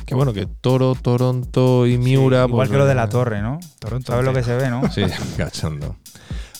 [0.06, 2.46] Que bueno, que Toro, Toronto y Miura...
[2.46, 3.60] Igual pues, que lo de la torre, ¿no?
[3.78, 4.90] Toronto, ¿Sabes lo que se ve, no?
[4.90, 5.02] Sí,
[5.36, 5.96] cachondo.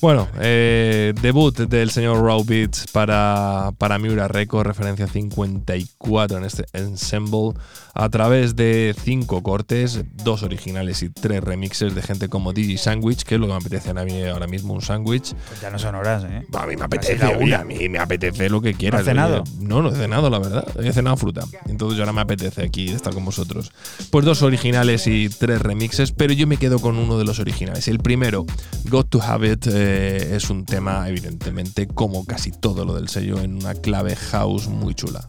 [0.03, 6.65] Bueno, eh, debut del señor Raw Beats para, para Miura Record, referencia 54 en este
[6.73, 7.53] ensemble,
[7.95, 13.23] a través de cinco cortes, dos originales y tres remixes de gente como Digi Sandwich,
[13.23, 15.35] que es lo que me apetece a mí ahora mismo, un sándwich.
[15.47, 16.47] Pues ya no son horas, ¿eh?
[16.53, 18.99] A mí me apetece, oye, a mí me apetece lo que quieras.
[18.99, 19.43] ¿No has cenado?
[19.43, 19.53] oye.
[19.61, 20.67] No, no he cenado, la verdad.
[20.85, 21.43] He cenado fruta.
[21.69, 23.71] Entonces ahora me apetece aquí estar con vosotros.
[24.11, 27.87] Pues dos originales y tres remixes, pero yo me quedo con uno de los originales.
[27.87, 28.47] El primero,
[28.89, 33.41] Got to Have It, eh, es un tema, evidentemente, como casi todo lo del sello,
[33.41, 35.29] en una clave house muy chula.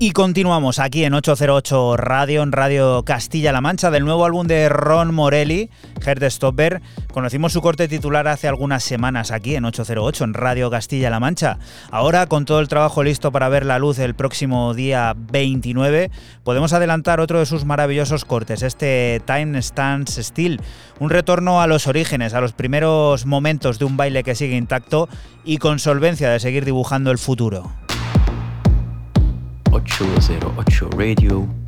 [0.00, 5.12] Y continuamos aquí en 808 Radio, en Radio Castilla-La Mancha, del nuevo álbum de Ron
[5.12, 5.70] Morelli,
[6.30, 6.80] Stopper.
[7.12, 11.58] Conocimos su corte titular hace algunas semanas aquí en 808, en Radio Castilla-La Mancha.
[11.90, 16.12] Ahora, con todo el trabajo listo para ver la luz el próximo día 29,
[16.44, 20.60] podemos adelantar otro de sus maravillosos cortes, este Time Stands Still,
[21.00, 25.08] un retorno a los orígenes, a los primeros momentos de un baile que sigue intacto
[25.44, 27.87] y con solvencia de seguir dibujando el futuro.
[29.84, 31.67] 808 Radio.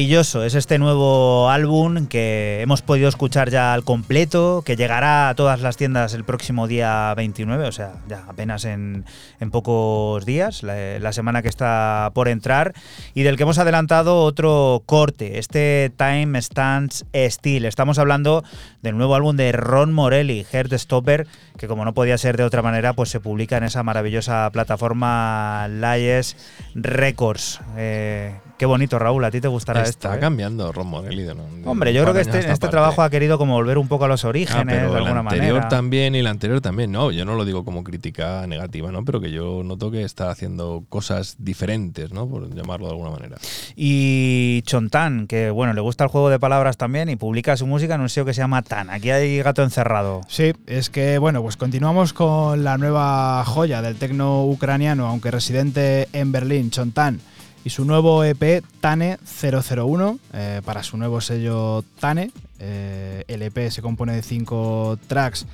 [0.00, 5.60] Es este nuevo álbum que hemos podido escuchar ya al completo, que llegará a todas
[5.60, 9.04] las tiendas el próximo día 29, o sea, ya apenas en,
[9.52, 12.72] pocos días, la, semana que está por entrar,
[13.14, 17.66] y del que hemos adelantado otro corte, este Time Stands Still.
[17.66, 18.42] Estamos hablando
[18.80, 21.26] del nuevo álbum de Ron Morelli, Stopper,
[21.58, 25.68] que como no podía ser de otra manera, pues se publica en esa maravillosa plataforma
[25.68, 26.36] Layes
[26.74, 27.60] Records.
[27.76, 30.14] Eh, Qué bonito, Raúl, a ti te gustará Está esto.
[30.14, 30.20] ¿eh?
[30.20, 31.22] cambiando Ron Morelli.
[31.22, 31.34] de
[31.64, 34.26] Hombre, yo creo que este, este trabajo ha querido como volver un poco a los
[34.26, 35.68] Ah, orígenes, pero de el alguna anterior manera.
[35.70, 36.92] también y el anterior también.
[36.92, 39.02] No, yo no lo digo como crítica negativa, ¿no?
[39.02, 42.28] Pero que yo noto que está haciendo cosas diferentes, ¿no?
[42.28, 43.38] Por llamarlo de alguna manera.
[43.76, 47.94] Y Chontan, que bueno, le gusta el juego de palabras también y publica su música
[47.94, 48.90] en un sello que se llama Tan.
[48.90, 50.20] Aquí hay gato encerrado.
[50.28, 56.08] Sí, es que bueno, pues continuamos con la nueva joya del tecno ucraniano, aunque residente
[56.12, 57.20] en Berlín, Chontan,
[57.64, 62.30] y su nuevo EP Tane 001 eh, para su nuevo sello Tane.
[62.58, 65.46] Eh, el EP se compone de cinco tracks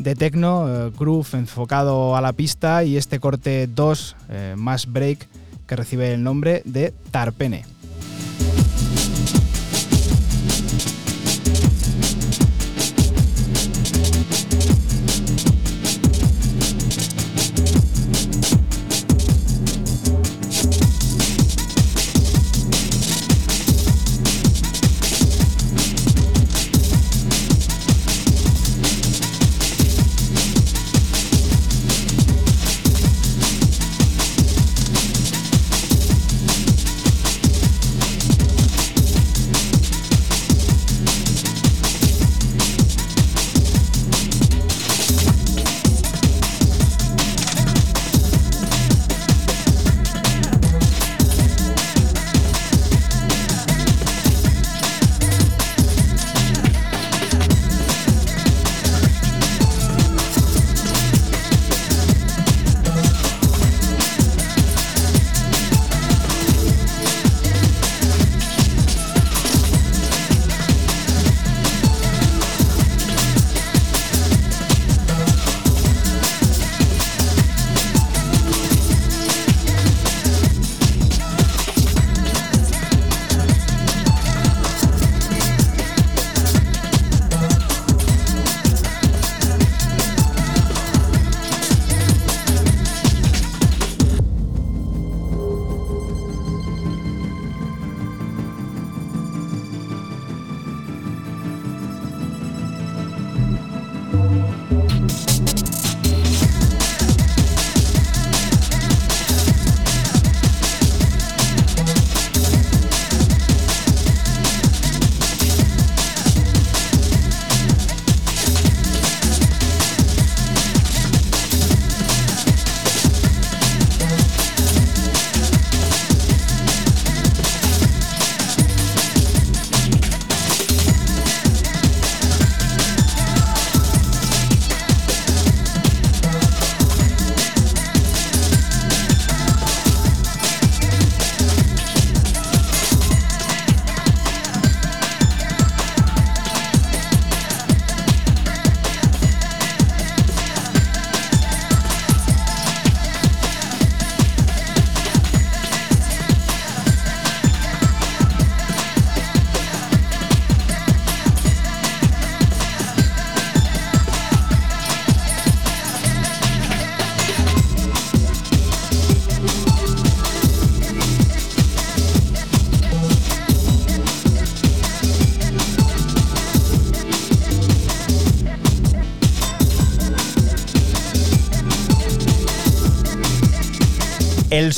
[0.00, 5.28] de tecno, eh, groove enfocado a la pista y este corte 2 eh, más break
[5.66, 7.64] que recibe el nombre de Tarpene.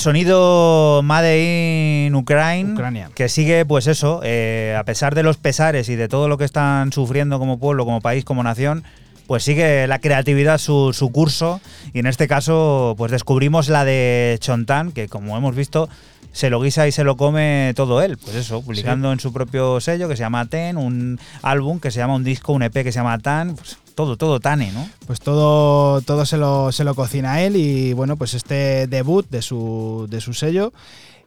[0.03, 3.11] Sonido Made in Ukraine, Ucrania.
[3.15, 6.45] que sigue, pues eso, eh, a pesar de los pesares y de todo lo que
[6.45, 8.83] están sufriendo como pueblo, como país, como nación,
[9.27, 11.61] pues sigue la creatividad su, su curso.
[11.93, 15.89] Y en este caso, pues descubrimos la de Chontan, que como hemos visto,
[16.33, 18.19] se lo guisa y se lo come todo él.
[18.19, 21.99] Pues eso, publicando en su propio sello que se llama Ten, un álbum que se
[21.99, 24.89] llama un disco, un EP que se llama Tan, pues todo, todo Tane, ¿no?
[25.07, 29.43] Pues todo, todo se, lo, se lo cocina él y bueno, pues este debut de
[29.43, 30.73] su, de su sello.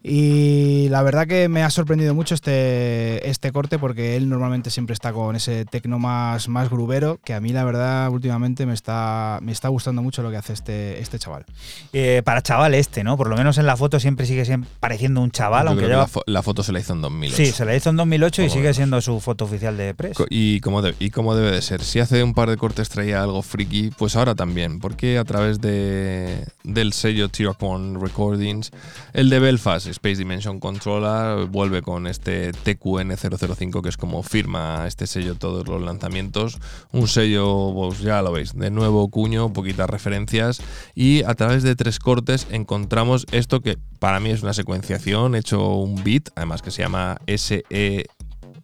[0.08, 4.94] Y la verdad que me ha sorprendido mucho este, este corte porque él normalmente siempre
[4.94, 9.40] está con ese tecno más, más grubero, que a mí la verdad últimamente me está,
[9.42, 11.46] me está gustando mucho lo que hace este, este chaval.
[11.92, 13.18] Eh, para chaval este, ¿no?
[13.18, 14.46] Por lo menos en la foto siempre sigue
[14.80, 16.04] pareciendo un chaval, Yo aunque creo que lleva...
[16.04, 17.36] la, fo- la foto se la hizo en 2008.
[17.38, 18.76] Sí, se la hizo en 2008 y sigue menos.
[18.76, 20.18] siendo su foto oficial de Press.
[20.30, 21.82] Y como, de- y como debe de ser.
[21.84, 24.80] Si hace un par de cortes traía algo friki, pues ahora también.
[24.80, 28.70] Porque a través de, del sello Tiracorn Recordings,
[29.14, 35.08] el de Belfast Space Dimension Controller vuelve con este TQN005 que es como firma este
[35.08, 36.58] sello todos los lanzamientos.
[36.92, 40.62] Un sello, pues ya lo veis, de nuevo cuño, poquitas referencias
[40.94, 45.76] y a través de tres cortes encontramos esto que para mí es una secuenciación, hecho
[45.76, 47.64] un beat, además que se llama SE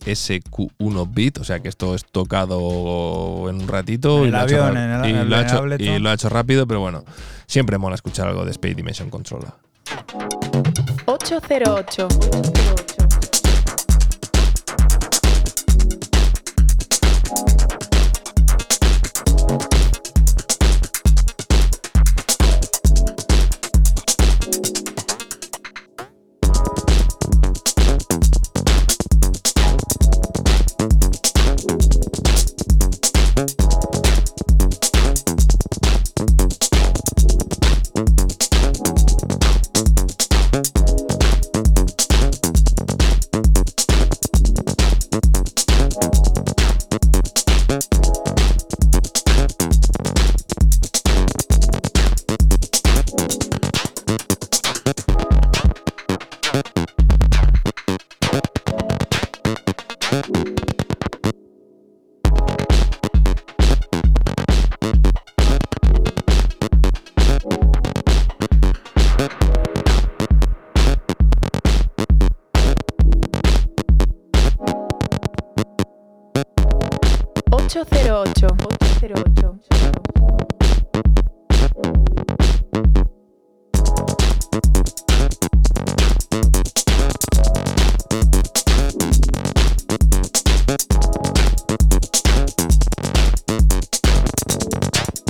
[0.06, 4.38] SQ1 bit, o sea que esto es tocado en un ratito En el y, lo
[4.40, 5.88] ha hecho avión, ra- en el- y en lo ha el hecho- Ableton.
[5.88, 7.04] y lo ha hecho rápido, pero bueno,
[7.46, 9.52] siempre mola escuchar algo de Space Dimension Controller.
[11.08, 12.08] 808.
[12.08, 13.21] 808.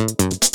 [0.01, 0.50] Space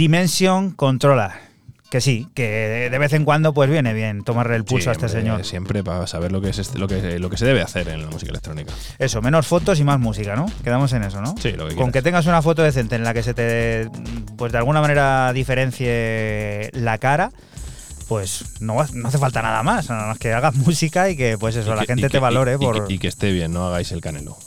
[0.00, 1.28] Dimension Controller.
[1.90, 4.92] Que sí, que de vez en cuando pues viene bien tomarle el pulso Sí, a
[4.92, 5.44] este hombre, señor.
[5.44, 8.00] Siempre para saber lo que, es este- lo, que, lo que se debe hacer en
[8.02, 8.72] la música electrónica.
[8.98, 10.46] Eso, menos fotos y más música, ¿no?
[10.64, 11.34] Quedamos en eso, ¿no?
[11.38, 11.92] Sí, lo que Con quieras.
[11.92, 13.90] que tengas una foto decente en la que se te,
[14.38, 17.30] pues de alguna manera diferencie la cara,
[18.08, 21.56] pues no, no hace falta nada más, nada más que hagas música y que pues
[21.56, 24.00] eso, la gente te valore y- por que- y que esté bien, no hagáis el
[24.00, 24.38] canelo.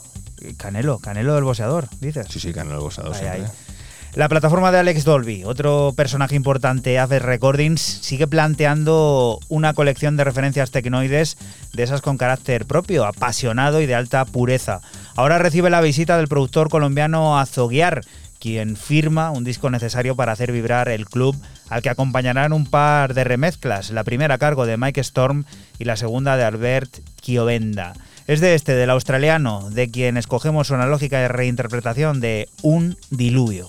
[0.57, 2.25] Canelo, Canelo del boxeador, dices.
[2.29, 3.29] Sí, sí, canelo Ay, siempre.
[3.29, 3.45] ay.
[4.15, 10.23] La plataforma de Alex Dolby, otro personaje importante, Aves Recordings, sigue planteando una colección de
[10.23, 11.35] referencias tecnoides
[11.73, 14.81] de esas con carácter propio, apasionado y de alta pureza.
[15.15, 18.01] Ahora recibe la visita del productor colombiano Azoguiar,
[18.39, 21.35] quien firma un disco necesario para hacer vibrar el club,
[21.69, 25.45] al que acompañarán un par de remezclas, la primera a cargo de Mike Storm
[25.79, 27.93] y la segunda de Albert Kiovenda.
[28.27, 33.65] Es de este, del australiano, de quien escogemos una lógica reinterpretación de Un Diluvio.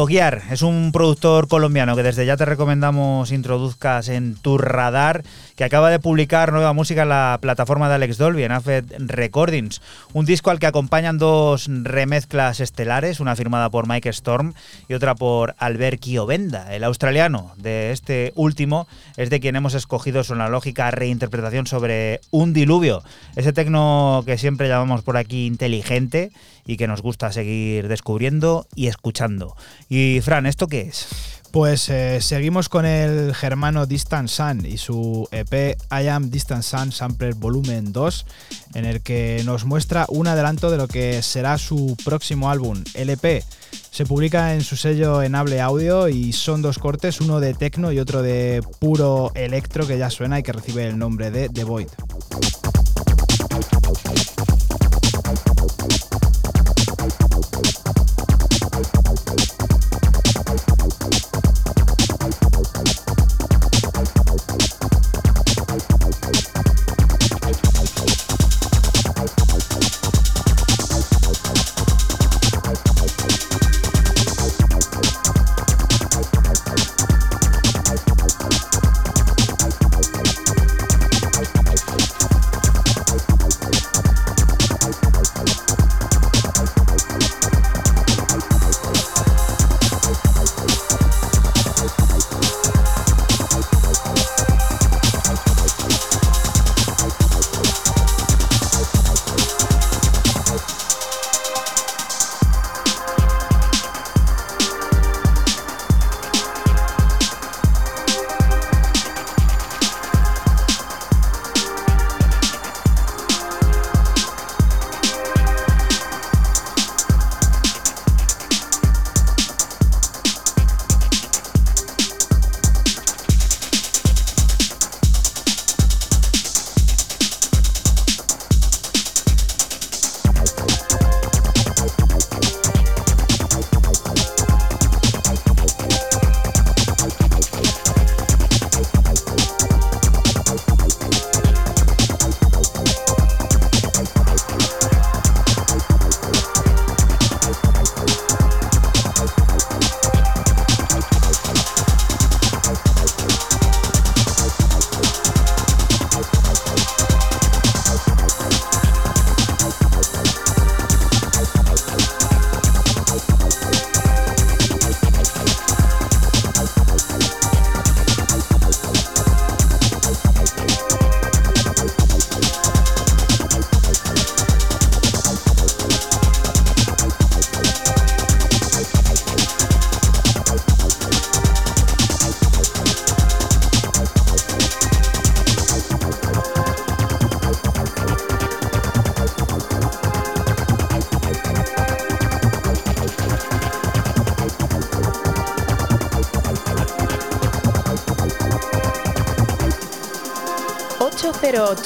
[0.00, 5.24] Azoguiar es un productor colombiano que desde ya te recomendamos introduzcas en tu radar,
[5.60, 9.82] que acaba de publicar nueva música en la plataforma de Alex Dolby, en Afed Recordings.
[10.14, 14.54] Un disco al que acompañan dos remezclas estelares, una firmada por Mike Storm
[14.88, 16.74] y otra por Albert Kiobenda.
[16.74, 18.88] El australiano de este último
[19.18, 23.02] es de quien hemos escogido su analógica reinterpretación sobre Un Diluvio,
[23.36, 26.32] ese tecno que siempre llamamos por aquí inteligente
[26.64, 29.56] y que nos gusta seguir descubriendo y escuchando.
[29.90, 31.39] Y Fran, ¿esto qué es?
[31.50, 36.92] Pues eh, seguimos con el germano Distant Sun y su EP I Am Distant Sun
[36.92, 38.26] Sampler Volumen 2,
[38.74, 42.84] en el que nos muestra un adelanto de lo que será su próximo álbum.
[42.94, 43.42] El EP
[43.90, 47.98] se publica en su sello Enable Audio y son dos cortes, uno de techno y
[47.98, 51.88] otro de puro electro que ya suena y que recibe el nombre de The Void.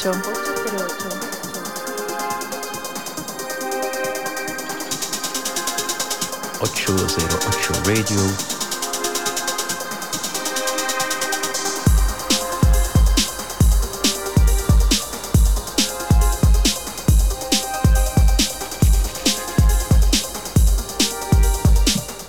[0.05, 0.21] 808
[7.87, 8.21] Radio.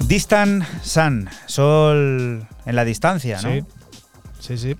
[0.08, 3.50] Distant Sun, sol en la distancia, ¿no?
[3.50, 3.66] Sí,
[4.40, 4.78] sí, sí.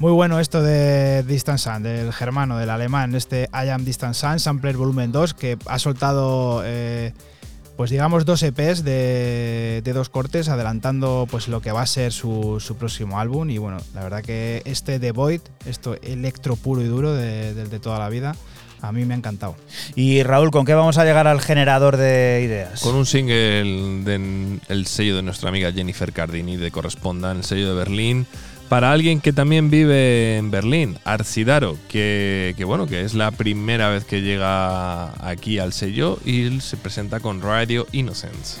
[0.00, 4.40] Muy bueno esto de Distant Sun, del germano, del alemán, este I Am Distant Sun,
[4.40, 7.12] Sampler Volumen 2, que ha soltado, eh,
[7.76, 12.14] pues digamos, dos EPs de, de dos cortes, adelantando pues lo que va a ser
[12.14, 13.50] su, su próximo álbum.
[13.50, 17.98] Y bueno, la verdad que este The Void, esto electro puro y duro de, toda
[17.98, 18.34] la vida,
[18.80, 19.54] a mí me ha encantado.
[19.96, 22.80] Y Raúl, ¿con qué vamos a llegar al generador de ideas?
[22.80, 27.74] Con un single del sello de nuestra amiga Jennifer Cardini de Corresponda, el sello de
[27.74, 28.26] Berlín.
[28.70, 34.04] Para alguien que también vive en Berlín, Arcidaro, que, bueno, que es la primera vez
[34.04, 38.60] que llega aquí al sello y se presenta con Radio Innocence.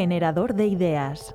[0.00, 1.34] Generador de ideas.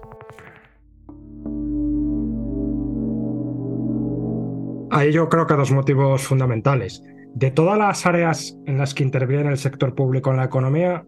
[4.90, 7.04] Hay yo creo que dos motivos fundamentales.
[7.36, 11.06] De todas las áreas en las que interviene el sector público en la economía,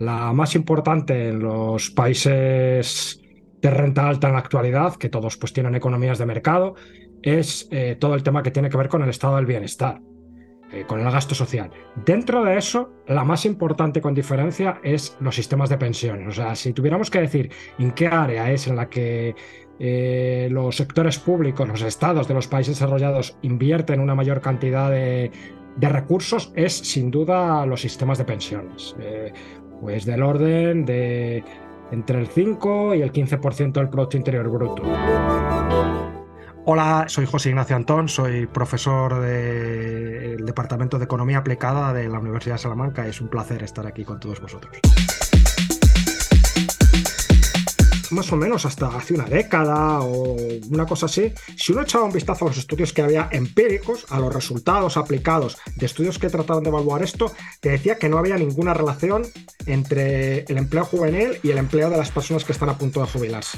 [0.00, 3.22] la más importante en los países
[3.62, 6.74] de renta alta en la actualidad, que todos pues tienen economías de mercado,
[7.22, 10.00] es eh, todo el tema que tiene que ver con el estado del bienestar,
[10.72, 11.70] eh, con el gasto social.
[12.04, 16.26] Dentro de eso, la más importante con diferencia es los sistemas de pensiones.
[16.28, 19.34] O sea, si tuviéramos que decir en qué área es en la que
[19.78, 25.30] eh, los sectores públicos, los estados de los países desarrollados invierten una mayor cantidad de,
[25.76, 28.96] de recursos, es sin duda los sistemas de pensiones.
[28.98, 29.32] Eh,
[29.80, 31.44] pues del orden de
[31.92, 34.82] entre el 5 y el 15% del Producto Interior Bruto.
[36.68, 42.56] Hola, soy José Ignacio Antón, soy profesor del Departamento de Economía Aplicada de la Universidad
[42.56, 43.06] de Salamanca.
[43.06, 44.76] Es un placer estar aquí con todos vosotros.
[48.10, 50.36] Más o menos hasta hace una década o
[50.68, 54.18] una cosa así, si uno echaba un vistazo a los estudios que había empíricos, a
[54.18, 58.38] los resultados aplicados de estudios que trataban de evaluar esto, te decía que no había
[58.38, 59.22] ninguna relación
[59.66, 63.06] entre el empleo juvenil y el empleo de las personas que están a punto de
[63.06, 63.56] jubilarse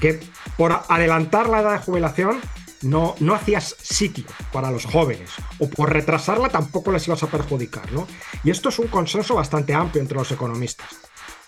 [0.00, 0.20] que
[0.56, 2.40] por adelantar la edad de jubilación
[2.82, 7.92] no, no hacías sitio para los jóvenes o por retrasarla tampoco les ibas a perjudicar,
[7.92, 8.06] ¿no?
[8.42, 10.88] Y esto es un consenso bastante amplio entre los economistas.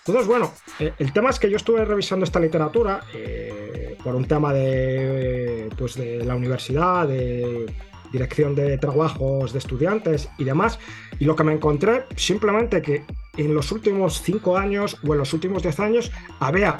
[0.05, 4.25] Entonces, bueno, eh, el tema es que yo estuve revisando esta literatura eh, por un
[4.25, 7.73] tema de, pues de la universidad, de
[8.11, 10.77] dirección de trabajos de estudiantes y demás,
[11.19, 13.05] y lo que me encontré simplemente que
[13.37, 16.77] en los últimos cinco años o en los últimos diez años había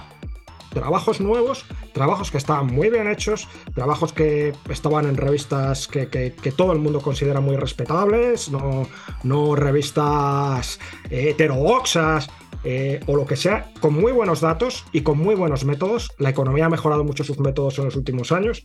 [0.73, 6.73] trabajos nuevos, trabajos que estaban muy bien hechos, trabajos que estaban en revistas que, todo
[6.73, 8.87] el mundo considera muy respetables, no,
[9.23, 10.79] no revistas
[11.09, 12.29] eh, heterodoxas.
[12.65, 16.11] eh, o lo que sea, con muy buenos datos y con muy buenos métodos.
[16.17, 18.63] La economía ha mejorado mucho sus métodos en los últimos años,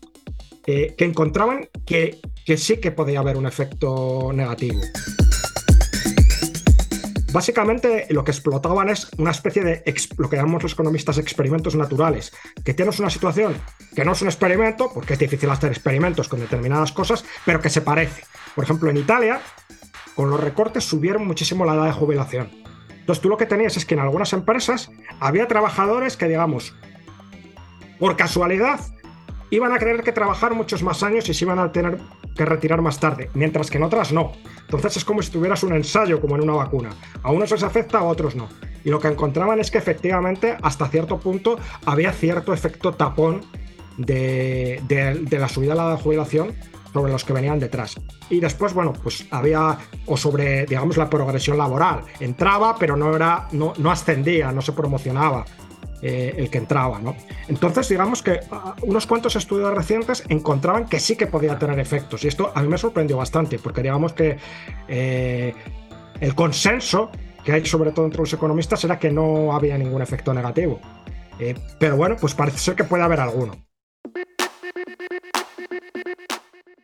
[0.66, 4.80] eh, que encontraban que, que sí que podía haber un efecto negativo.
[7.32, 9.84] Básicamente lo que explotaban es una especie de
[10.16, 12.32] lo que llamamos los economistas experimentos naturales,
[12.64, 13.54] que tienes una situación
[13.94, 17.68] que no es un experimento, porque es difícil hacer experimentos con determinadas cosas, pero que
[17.68, 18.24] se parece.
[18.54, 19.40] Por ejemplo, en Italia,
[20.14, 22.50] con los recortes subieron muchísimo la edad de jubilación.
[22.90, 24.90] Entonces tú lo que tenías es que en algunas empresas
[25.20, 26.74] había trabajadores que, digamos,
[27.98, 28.80] por casualidad,
[29.50, 31.98] iban a tener que trabajar muchos más años y se iban a tener
[32.36, 34.32] que retirar más tarde, mientras que en otras no.
[34.60, 36.90] Entonces es como si tuvieras un ensayo, como en una vacuna.
[37.22, 38.48] A unos les afecta, a otros no.
[38.84, 43.40] Y lo que encontraban es que efectivamente, hasta cierto punto, había cierto efecto tapón
[43.96, 46.54] de, de- de la subida de la jubilación
[46.92, 47.96] sobre los que venían detrás.
[48.30, 52.02] Y después, bueno, pues había, o sobre, digamos, la progresión laboral.
[52.20, 55.44] Entraba, pero no era, no, no ascendía, no se promocionaba
[56.02, 57.16] eh, el que entraba, ¿no?
[57.48, 62.24] Entonces, digamos que ah, unos cuantos estudios recientes encontraban que sí que podía tener efectos.
[62.24, 64.36] Y esto a mí me sorprendió bastante, porque digamos que
[64.88, 65.54] eh,
[66.20, 67.10] el consenso
[67.44, 70.80] que hay sobre todo entre los economistas era que no había ningún efecto negativo.
[71.38, 73.54] Eh, pero bueno, pues parece ser que puede haber alguno.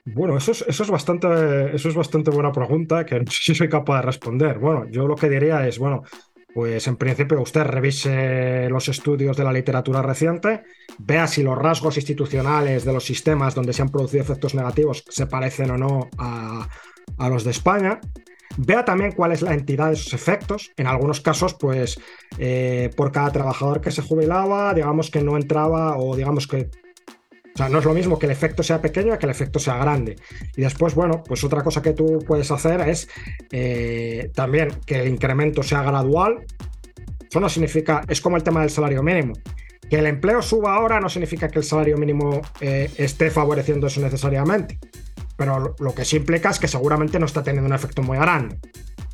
[0.07, 3.55] Bueno, eso es, eso es bastante, eso es bastante buena pregunta que no sé si
[3.55, 4.59] soy capaz de responder.
[4.59, 6.03] Bueno, yo lo que diría es, bueno,
[6.55, 10.63] pues en principio usted revise los estudios de la literatura reciente,
[10.99, 15.27] vea si los rasgos institucionales de los sistemas donde se han producido efectos negativos se
[15.27, 16.69] parecen o no a,
[17.19, 18.01] a los de España.
[18.57, 20.71] Vea también cuál es la entidad de esos efectos.
[20.77, 21.99] En algunos casos, pues
[22.39, 26.71] eh, por cada trabajador que se jubilaba, digamos que no entraba o digamos que
[27.55, 29.77] o sea, no es lo mismo que el efecto sea pequeño que el efecto sea
[29.77, 30.17] grande.
[30.57, 33.09] Y después, bueno, pues otra cosa que tú puedes hacer es
[33.53, 36.45] eh, también que el incremento sea gradual.
[37.31, 39.35] Eso no significa, es como el tema del salario mínimo.
[39.89, 44.01] Que el empleo suba ahora no significa que el salario mínimo eh, esté favoreciendo eso
[44.01, 44.79] necesariamente.
[45.37, 48.17] Pero lo- lo que sí implica es que seguramente no está teniendo un efecto muy
[48.19, 48.57] grande.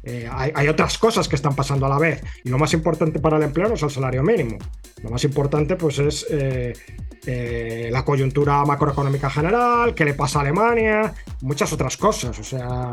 [0.03, 2.23] Eh, hay, otras cosas que están pasando a la vez.
[2.45, 4.59] Y lo más importante para el empleo no es el salario mínimo.
[5.03, 6.73] Lo más importante, pues, es eh,
[7.27, 11.13] eh, la coyuntura macroeconómica general, qué le pasa a Alemania,
[11.43, 12.39] muchas otras cosas.
[12.39, 12.93] O sea,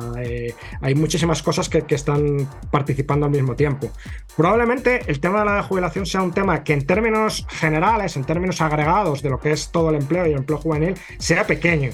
[0.81, 3.89] hay muchísimas cosas que, que están participando al mismo tiempo.
[4.35, 8.61] Probablemente el tema de la jubilación sea un tema que en términos generales, en términos
[8.61, 11.91] agregados de lo que es todo el empleo y el empleo juvenil, sea pequeño.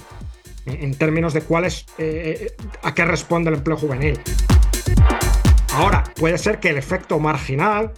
[0.65, 4.19] En términos de cuál es, eh, a qué responde el empleo juvenil.
[5.73, 7.91] Ahora, puede ser que el efecto marginal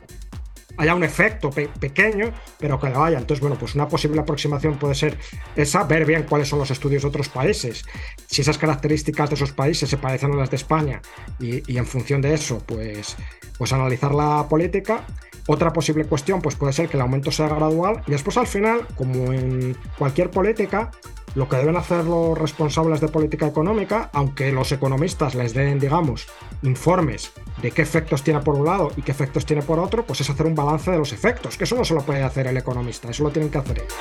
[0.77, 3.17] haya un efecto pe- pequeño, pero que lo haya.
[3.17, 5.17] Entonces, bueno, pues una posible aproximación puede ser
[5.55, 7.85] esa, ver bien cuáles son los estudios de otros países,
[8.27, 11.01] si esas características de esos países se parecen a las de España
[11.39, 13.15] y, y en función de eso, pues,
[13.57, 15.05] pues analizar la política.
[15.47, 18.87] Otra posible cuestión pues puede ser que el aumento sea gradual y después al final,
[18.95, 20.91] como en cualquier política,
[21.35, 26.27] lo que deben hacer los responsables de política económica, aunque los economistas les den, digamos,
[26.63, 27.31] informes
[27.61, 30.29] de qué efectos tiene por un lado y qué efectos tiene por otro, pues es
[30.29, 33.09] hacer un balance de los efectos, que eso no se lo puede hacer el economista,
[33.09, 33.93] eso lo tienen que hacer ellos.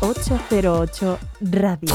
[0.00, 1.94] 808 Radio.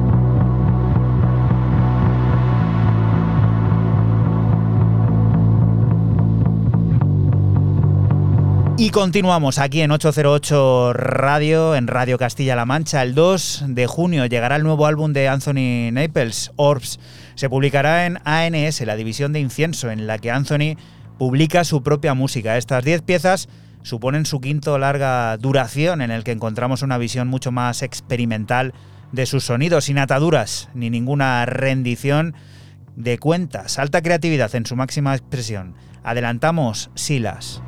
[8.81, 13.03] Y continuamos aquí en 808 Radio, en Radio Castilla-La Mancha.
[13.03, 16.99] El 2 de junio llegará el nuevo álbum de Anthony Naples, Orbs.
[17.35, 20.77] Se publicará en ANS, la división de incienso, en la que Anthony
[21.19, 22.57] publica su propia música.
[22.57, 23.49] Estas 10 piezas
[23.83, 28.73] suponen su quinto larga duración, en el que encontramos una visión mucho más experimental
[29.11, 32.33] de sus sonidos, sin ataduras ni ninguna rendición
[32.95, 33.77] de cuentas.
[33.77, 35.75] Alta creatividad en su máxima expresión.
[36.03, 37.61] Adelantamos Silas.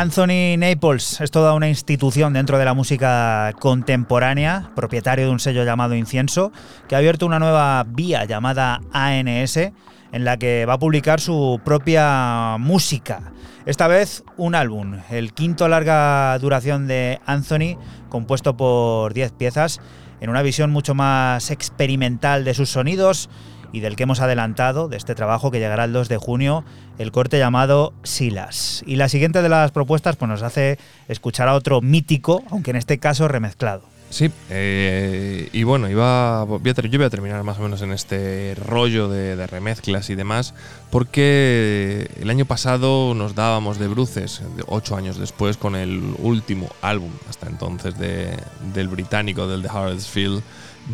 [0.00, 5.64] Anthony Naples es toda una institución dentro de la música contemporánea, propietario de un sello
[5.64, 6.52] llamado Incienso,
[6.86, 11.60] que ha abierto una nueva vía llamada ANS, en la que va a publicar su
[11.64, 13.32] propia música.
[13.66, 17.76] Esta vez un álbum, el quinto larga duración de Anthony,
[18.08, 19.80] compuesto por 10 piezas,
[20.20, 23.28] en una visión mucho más experimental de sus sonidos
[23.72, 26.64] y del que hemos adelantado, de este trabajo que llegará el 2 de junio,
[26.98, 28.82] el corte llamado Silas.
[28.86, 30.78] Y la siguiente de las propuestas pues, nos hace
[31.08, 33.82] escuchar a otro mítico, aunque en este caso remezclado.
[34.10, 38.54] Sí, eh, y bueno, iba, a yo voy a terminar más o menos en este
[38.54, 40.54] rollo de, remezclas y demás,
[40.90, 47.10] porque el año pasado nos dábamos de bruces, ocho años después, con el último álbum,
[47.28, 48.34] hasta entonces, de-
[48.72, 50.42] del británico, del de Huddersfield,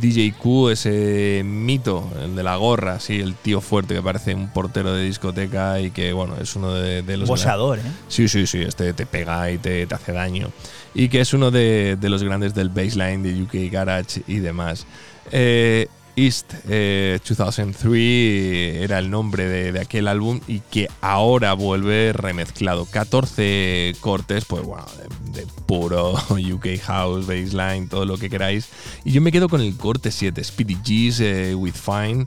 [0.01, 4.49] DJ Q, ese mito, el de la gorra, sí, el tío fuerte que parece un
[4.49, 7.29] portero de discoteca y que, bueno, es uno de, de los...
[7.29, 7.83] Boxeador, ¿eh?
[8.09, 10.51] Sí, sí, sí, este te pega y te, te hace daño.
[10.95, 14.87] Y que es uno de, de los grandes del baseline de UK Garage y demás.
[15.31, 22.87] Eh, East eh, 2003 era el nombre de, aquel álbum y que ahora vuelve remezclado.
[22.87, 24.85] 14 cortes, pues bueno,
[25.33, 28.69] de, de puro UK House, baseline, todo lo que queráis.
[29.05, 32.27] Y yo me quedo con el corte 7, Speedy G's eh, with Fine,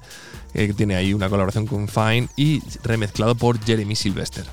[0.54, 4.46] eh, que tiene ahí una colaboración con Fine y remezclado por Jeremy Sylvester.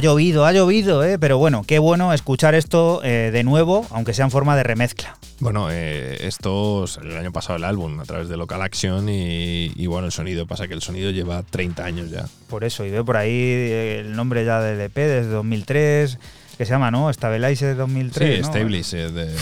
[0.00, 1.18] Ha llovido, ha llovido, ¿eh?
[1.18, 5.18] pero bueno, qué bueno escuchar esto eh, de nuevo, aunque sea en forma de remezcla.
[5.40, 9.70] Bueno, eh, esto salió el año pasado el álbum a través de Local Action y,
[9.76, 12.24] y bueno, el sonido, pasa que el sonido lleva 30 años ya.
[12.48, 13.34] Por eso, y veo por ahí
[13.70, 16.18] el nombre ya del EP desde 2003,
[16.56, 17.12] que se llama, ¿no?
[17.12, 18.36] Stabilize 2003.
[18.36, 18.48] sí, ¿no?
[18.48, 19.36] Stabilis eh, de...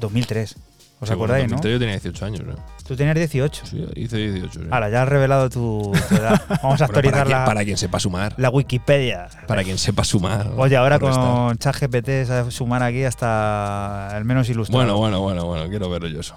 [0.00, 0.56] 2003.
[1.00, 1.62] ¿Os sí, acordáis, bueno, no?
[1.62, 2.54] 2003 Yo tenía 18 años, ¿no?
[2.86, 3.66] Tú tenías 18.
[3.66, 4.60] Sí, hice 18.
[4.60, 4.66] sí.
[4.70, 6.42] Ahora, ya has revelado tu, tu edad.
[6.62, 8.34] Vamos a actualizar para, quien, la, para quien sepa sumar.
[8.36, 9.28] la Wikipedia.
[9.46, 10.50] Para quien sepa sumar.
[10.56, 14.78] Oye, ahora con ChatGPT se sumar aquí hasta el menos ilustrado.
[14.78, 16.34] Bueno, bueno, bueno, bueno, quiero verlo yo eso.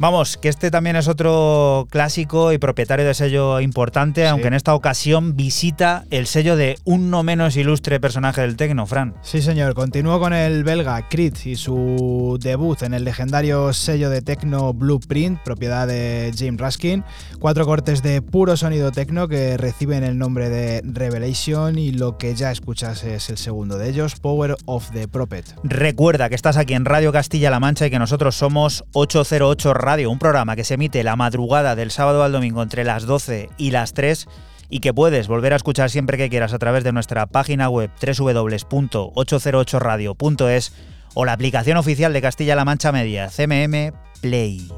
[0.00, 4.74] Vamos, que este también es otro clásico y propietario de sello importante, aunque en esta
[4.74, 9.12] ocasión visita el sello de un no menos ilustre personaje del tecno, Fran.
[9.20, 9.74] Sí, señor.
[9.74, 15.38] Continúo con el belga Creed y su debut en el legendario sello de tecno Blueprint,
[15.40, 17.04] propiedad de James Raskin.
[17.38, 22.34] Cuatro cortes de puro sonido tecno que reciben el nombre de Revelation y lo que
[22.34, 25.44] ya escuchas es el segundo de ellos, Power of the Prophet.
[25.62, 30.18] Recuerda que estás aquí en Radio Castilla-La Mancha y que nosotros somos 808 Radio, un
[30.18, 33.92] programa que se emite la madrugada del sábado al domingo entre las 12 y las
[33.92, 34.26] 3
[34.68, 37.90] y que puedes volver a escuchar siempre que quieras a través de nuestra página web
[38.00, 40.72] www.808radio.es
[41.14, 44.68] o la aplicación oficial de Castilla-La Mancha Media, CMM Play.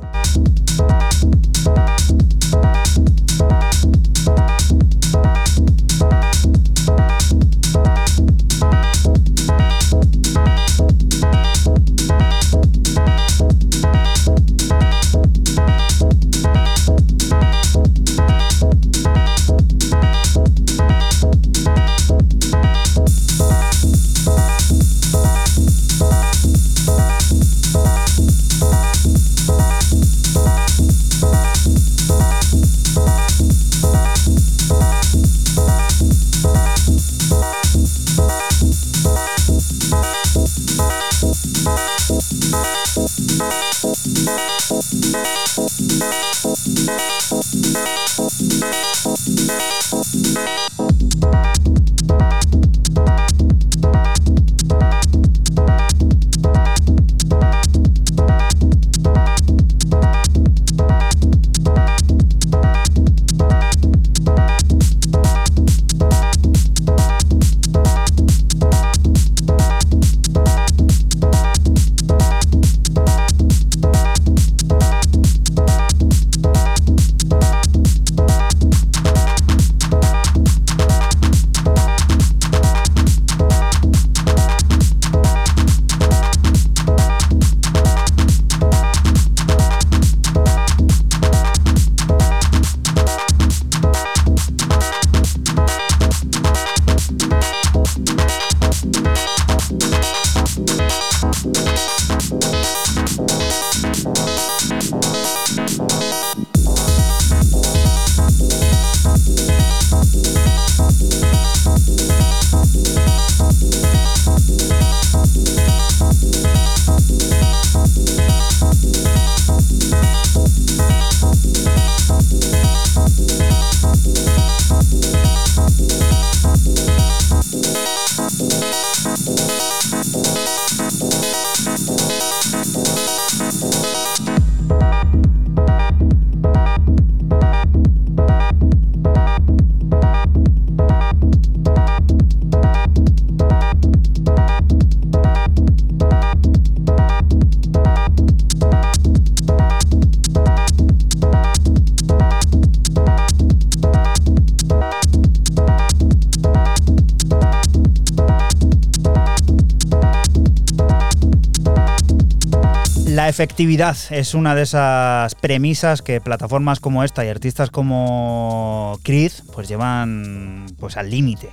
[163.32, 169.68] Efectividad es una de esas premisas que plataformas como esta y artistas como Creed pues
[169.68, 171.48] llevan pues al límite.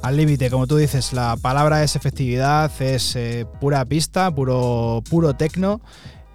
[0.00, 5.34] Al límite, como tú dices, la palabra es efectividad, es eh, pura pista, puro, puro
[5.34, 5.80] tecno.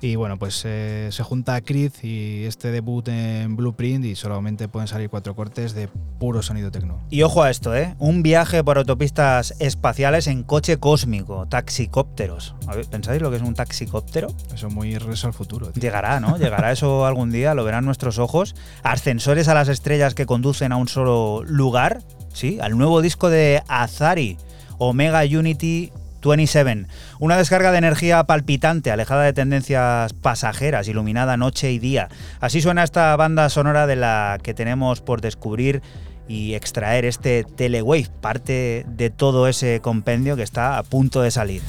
[0.03, 4.89] Y bueno, pues eh, se junta Creed y este debut en Blueprint y solamente pueden
[4.89, 5.87] salir cuatro cortes de
[6.19, 6.99] puro sonido tecno.
[7.09, 7.95] Y ojo a esto, ¿eh?
[7.99, 12.53] Un viaje por autopistas espaciales en coche cósmico, taxicópteros.
[12.67, 14.27] A ver, ¿Pensáis lo que es un taxicóptero?
[14.53, 15.67] Eso es muy regreso al futuro.
[15.67, 15.81] tío.
[15.81, 16.37] Llegará, ¿no?
[16.37, 18.55] Llegará eso algún día, lo verán nuestros ojos.
[18.83, 22.01] Ascensores a las estrellas que conducen a un solo lugar,
[22.33, 22.59] ¿sí?
[22.61, 24.37] Al nuevo disco de Azari,
[24.79, 25.93] Omega Unity
[26.29, 26.87] 27.
[27.19, 32.09] Una descarga de energía palpitante, alejada de tendencias pasajeras, iluminada noche y día.
[32.39, 35.81] Así suena esta banda sonora de la que tenemos por descubrir
[36.27, 41.61] y extraer este Telewave, parte de todo ese compendio que está a punto de salir.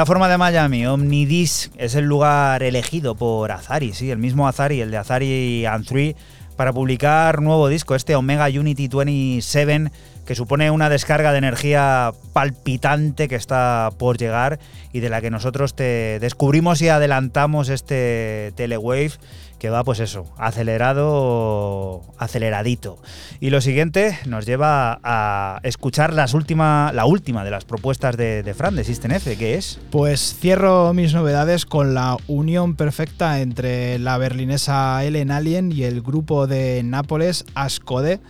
[0.00, 4.90] Plataforma de Miami, Omnidisc, es el lugar elegido por Azari, sí, el mismo Azari, el
[4.90, 6.14] de Azari and 3,
[6.56, 9.90] para publicar nuevo disco, este Omega Unity 27,
[10.30, 14.60] que supone una descarga de energía palpitante que está por llegar
[14.92, 19.14] y de la que nosotros te descubrimos y adelantamos este Telewave
[19.58, 22.98] que va pues eso, acelerado, aceleradito.
[23.40, 28.42] Y lo siguiente nos lleva a escuchar las última, la última de las propuestas de,
[28.42, 29.78] de Fran, de System F, que es...
[29.90, 36.00] Pues cierro mis novedades con la unión perfecta entre la berlinesa Ellen Alien y el
[36.00, 38.20] grupo de Nápoles Ascode.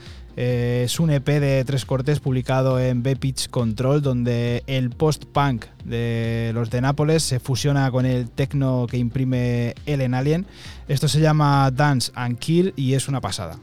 [0.42, 6.52] Eh, es un EP de tres cortes publicado en B-Pitch Control, donde el post-punk de
[6.54, 10.46] los de Nápoles se fusiona con el techno que imprime Ellen Alien.
[10.88, 13.58] Esto se llama Dance and Kill y es una pasada.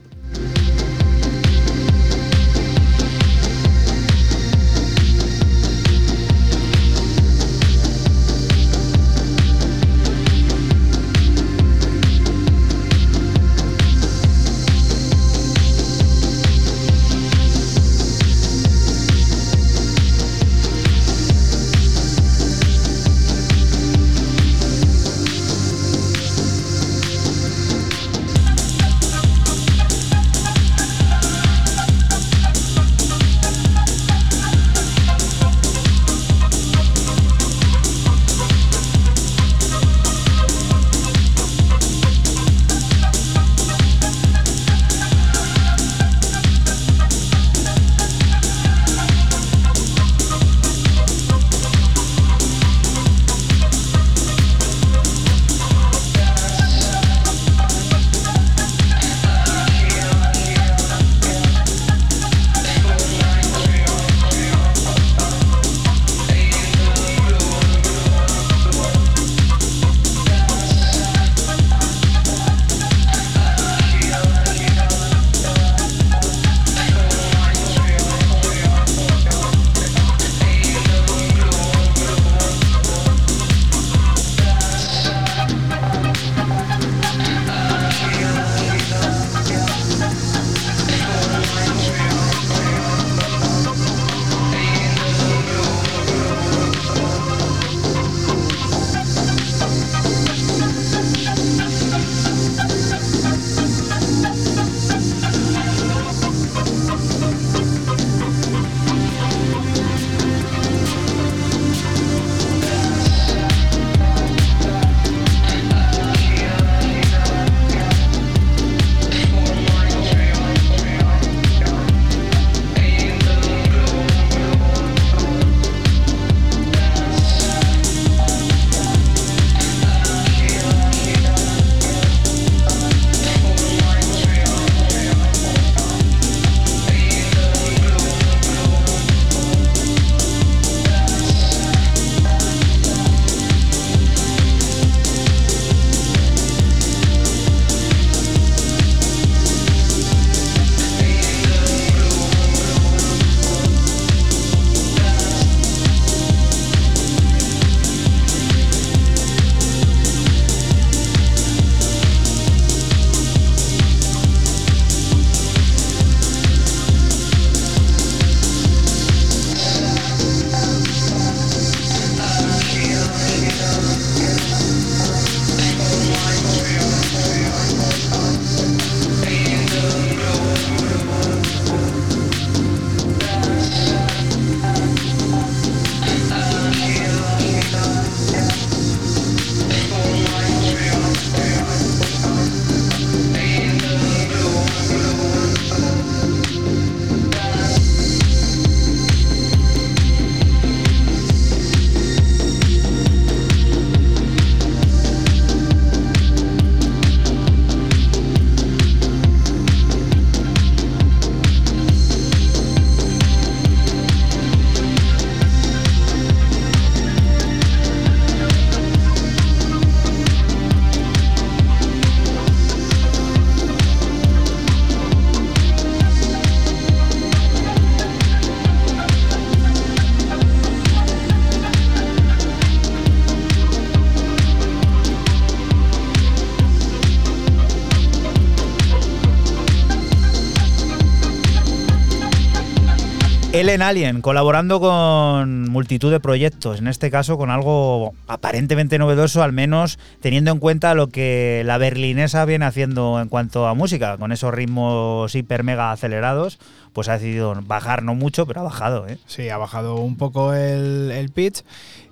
[243.68, 249.52] Ellen Alien, colaborando con multitud de proyectos, en este caso con algo aparentemente novedoso, al
[249.52, 254.32] menos teniendo en cuenta lo que la berlinesa viene haciendo en cuanto a música, con
[254.32, 256.58] esos ritmos hiper mega acelerados,
[256.94, 259.06] pues ha decidido bajar, no mucho, pero ha bajado.
[259.06, 259.18] ¿eh?
[259.26, 261.62] Sí, ha bajado un poco el, el pitch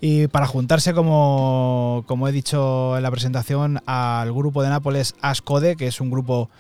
[0.03, 5.77] y para juntarse, como, como he dicho en la presentación, al grupo de Nápoles Ascode,
[5.77, 6.51] que es un grupo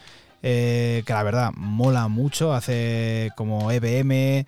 [0.43, 4.47] eh, que la verdad mola mucho, hace como EBM,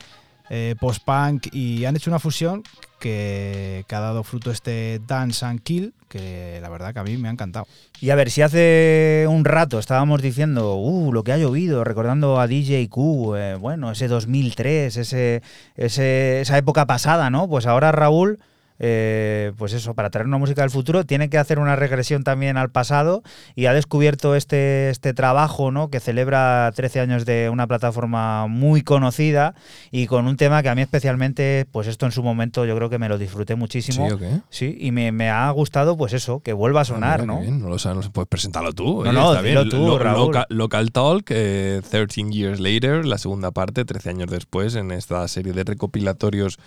[0.51, 2.63] eh, post-punk y han hecho una fusión
[2.99, 7.29] que, ha dado fruto este Dance and Kill, que la verdad que a mí me
[7.29, 7.67] ha encantado.
[8.01, 12.41] Y a ver, si hace un rato estábamos diciendo, uh, lo que ha llovido, recordando
[12.41, 15.43] a DJ Q, eh, bueno, ese 2003, ese,
[15.77, 17.49] ese, esa época pasada, ¿no?
[17.49, 18.39] Pues ahora Raúl,
[18.79, 22.57] eh, pues eso, para traer una música del futuro, tiene que hacer una regresión también
[22.57, 23.23] al pasado
[23.55, 25.91] y ha descubierto este, este trabajo, ¿no?
[25.91, 29.55] Que celebra 13 años de una plataforma muy conocida
[29.91, 32.89] y con un tema que a mí especialmente, pues esto en su momento yo creo
[32.91, 34.07] que me lo disfruté muchísimo.
[34.07, 34.41] ¿Sí o qué?
[34.51, 37.41] Sí, y me, me ha gustado, pues eso, que vuelva a sonar, Ah, mira, ¿no?
[37.41, 39.03] bien, No lo sabes, no sé, puedes presentarlo tú.
[39.05, 39.71] No, oye, no, está dilo bien.
[39.71, 40.19] tú, Raúl.
[40.27, 45.27] loca- local Talk, eh, 13 Years Later, la segunda parte, 13 años después, en esta
[45.29, 46.59] serie de recopilatorios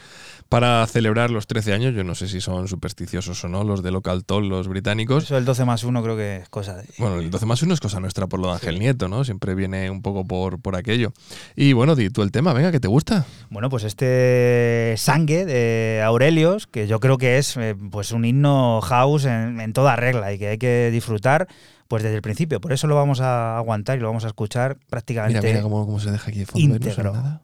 [0.52, 1.96] para celebrar los 13 años.
[1.96, 5.24] Yo no sé si son supersticiosos o no, los de Local Talk, los británicos.
[5.24, 6.84] Eso del 12 más 1 creo que es cosa de...
[6.98, 9.24] Bueno, el 12 más 1 es cosa nuestra por lo de Ángel Nieto, ¿no?
[9.24, 11.14] Siempre viene un poco por, por aquello.
[11.56, 13.26] Y bueno, di tú el tema, venga, que te gusta.
[13.50, 18.82] Bueno, pues este Sangue de Aurelios, que yo creo que es eh, pues un himno
[18.82, 21.48] house en, en toda regla y que hay que disfrutar
[21.88, 22.60] pues desde el principio.
[22.60, 25.86] Por eso lo vamos a aguantar y lo vamos a escuchar prácticamente Mira, mira cómo,
[25.86, 26.66] cómo se deja aquí de fondo.
[26.66, 26.68] ¿eh?
[26.68, 27.14] No íntegro.
[27.14, 27.42] nada.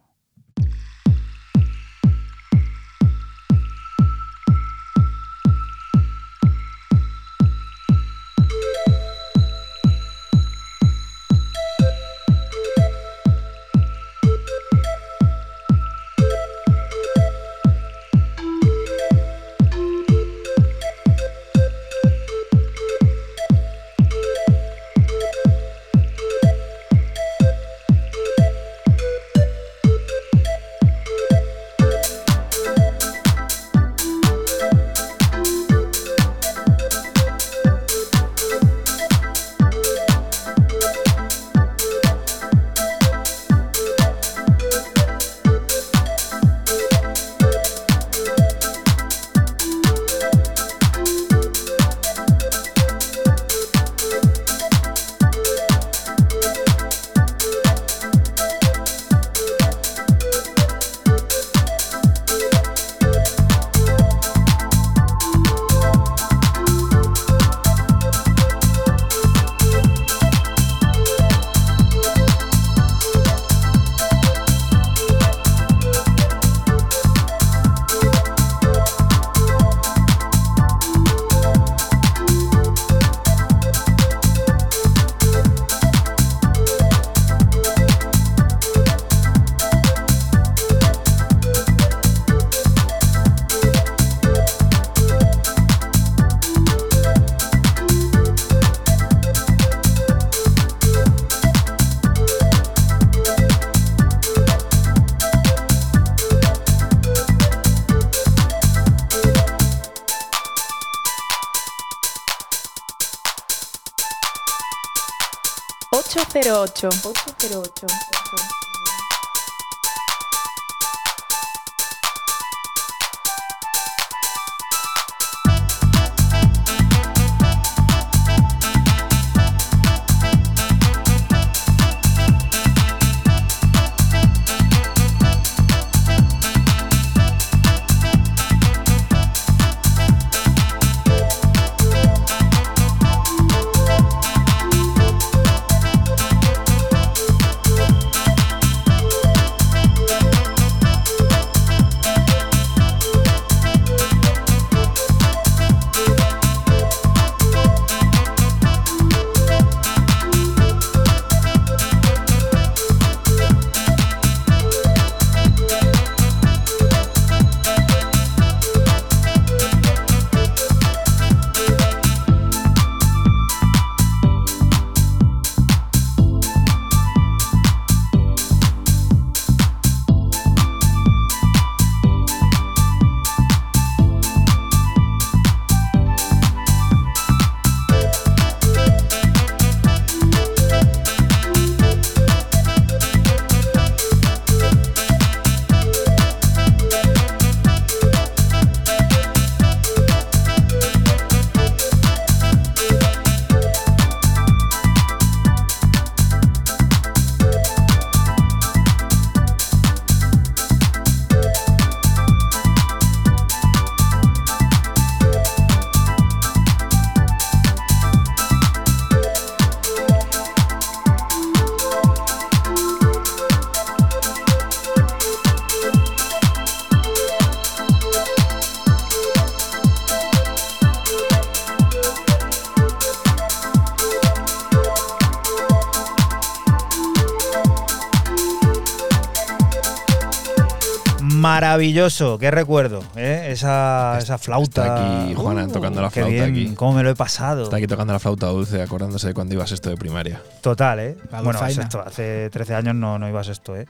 [241.98, 243.48] Maravilloso, qué recuerdo, ¿eh?
[243.50, 244.82] esa, esa flauta.
[244.84, 246.76] Está aquí Juana tocando la qué flauta bien, aquí.
[246.76, 247.64] cómo me lo he pasado.
[247.64, 250.40] Está aquí tocando la flauta dulce, acordándose de cuando ibas esto de primaria.
[250.62, 251.18] Total, ¿eh?
[251.32, 253.88] La Bueno, esto, hace 13 años no, no ibas esto, ¿eh?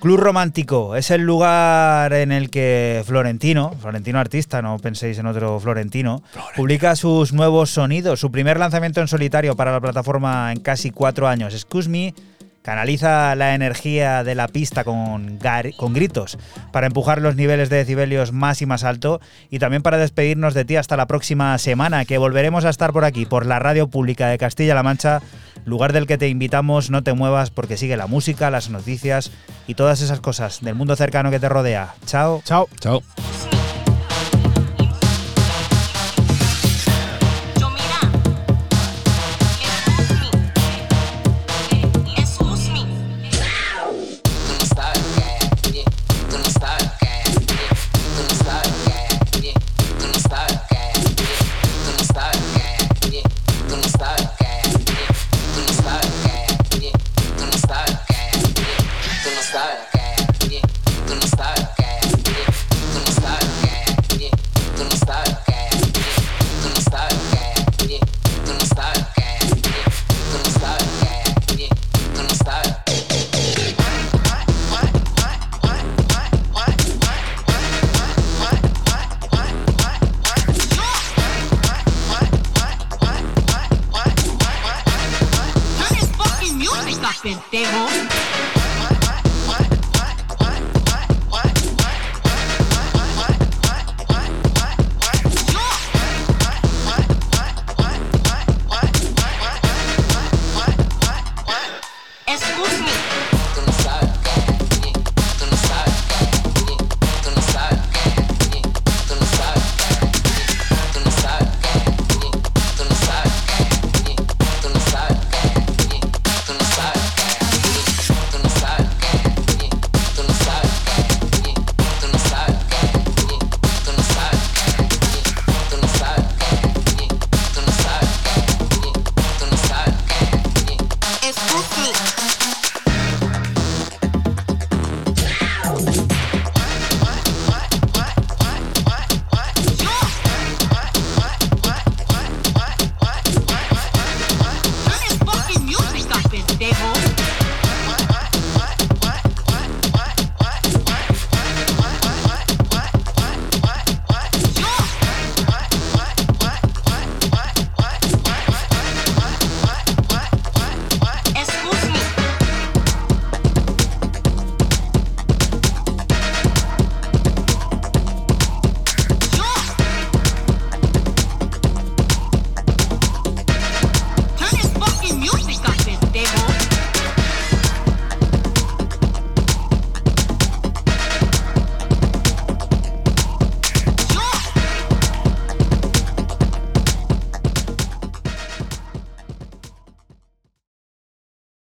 [0.00, 5.60] Club Romántico es el lugar en el que Florentino, Florentino artista, no penséis en otro
[5.60, 6.22] Florentino,
[6.56, 8.18] publica sus nuevos sonidos.
[8.18, 12.14] Su primer lanzamiento en solitario para la plataforma en casi cuatro años, Excuse Me,
[12.62, 16.38] canaliza la energía de la pista con, gar- con gritos
[16.72, 19.20] para empujar los niveles de decibelios más y más alto
[19.50, 23.04] y también para despedirnos de ti hasta la próxima semana, que volveremos a estar por
[23.04, 25.20] aquí, por la radio pública de Castilla-La Mancha,
[25.64, 29.30] lugar del que te invitamos, no te muevas porque sigue la música, las noticias
[29.66, 31.94] y todas esas cosas del mundo cercano que te rodea.
[32.06, 32.42] Chao.
[32.44, 32.68] Chao.
[32.80, 33.02] Chao.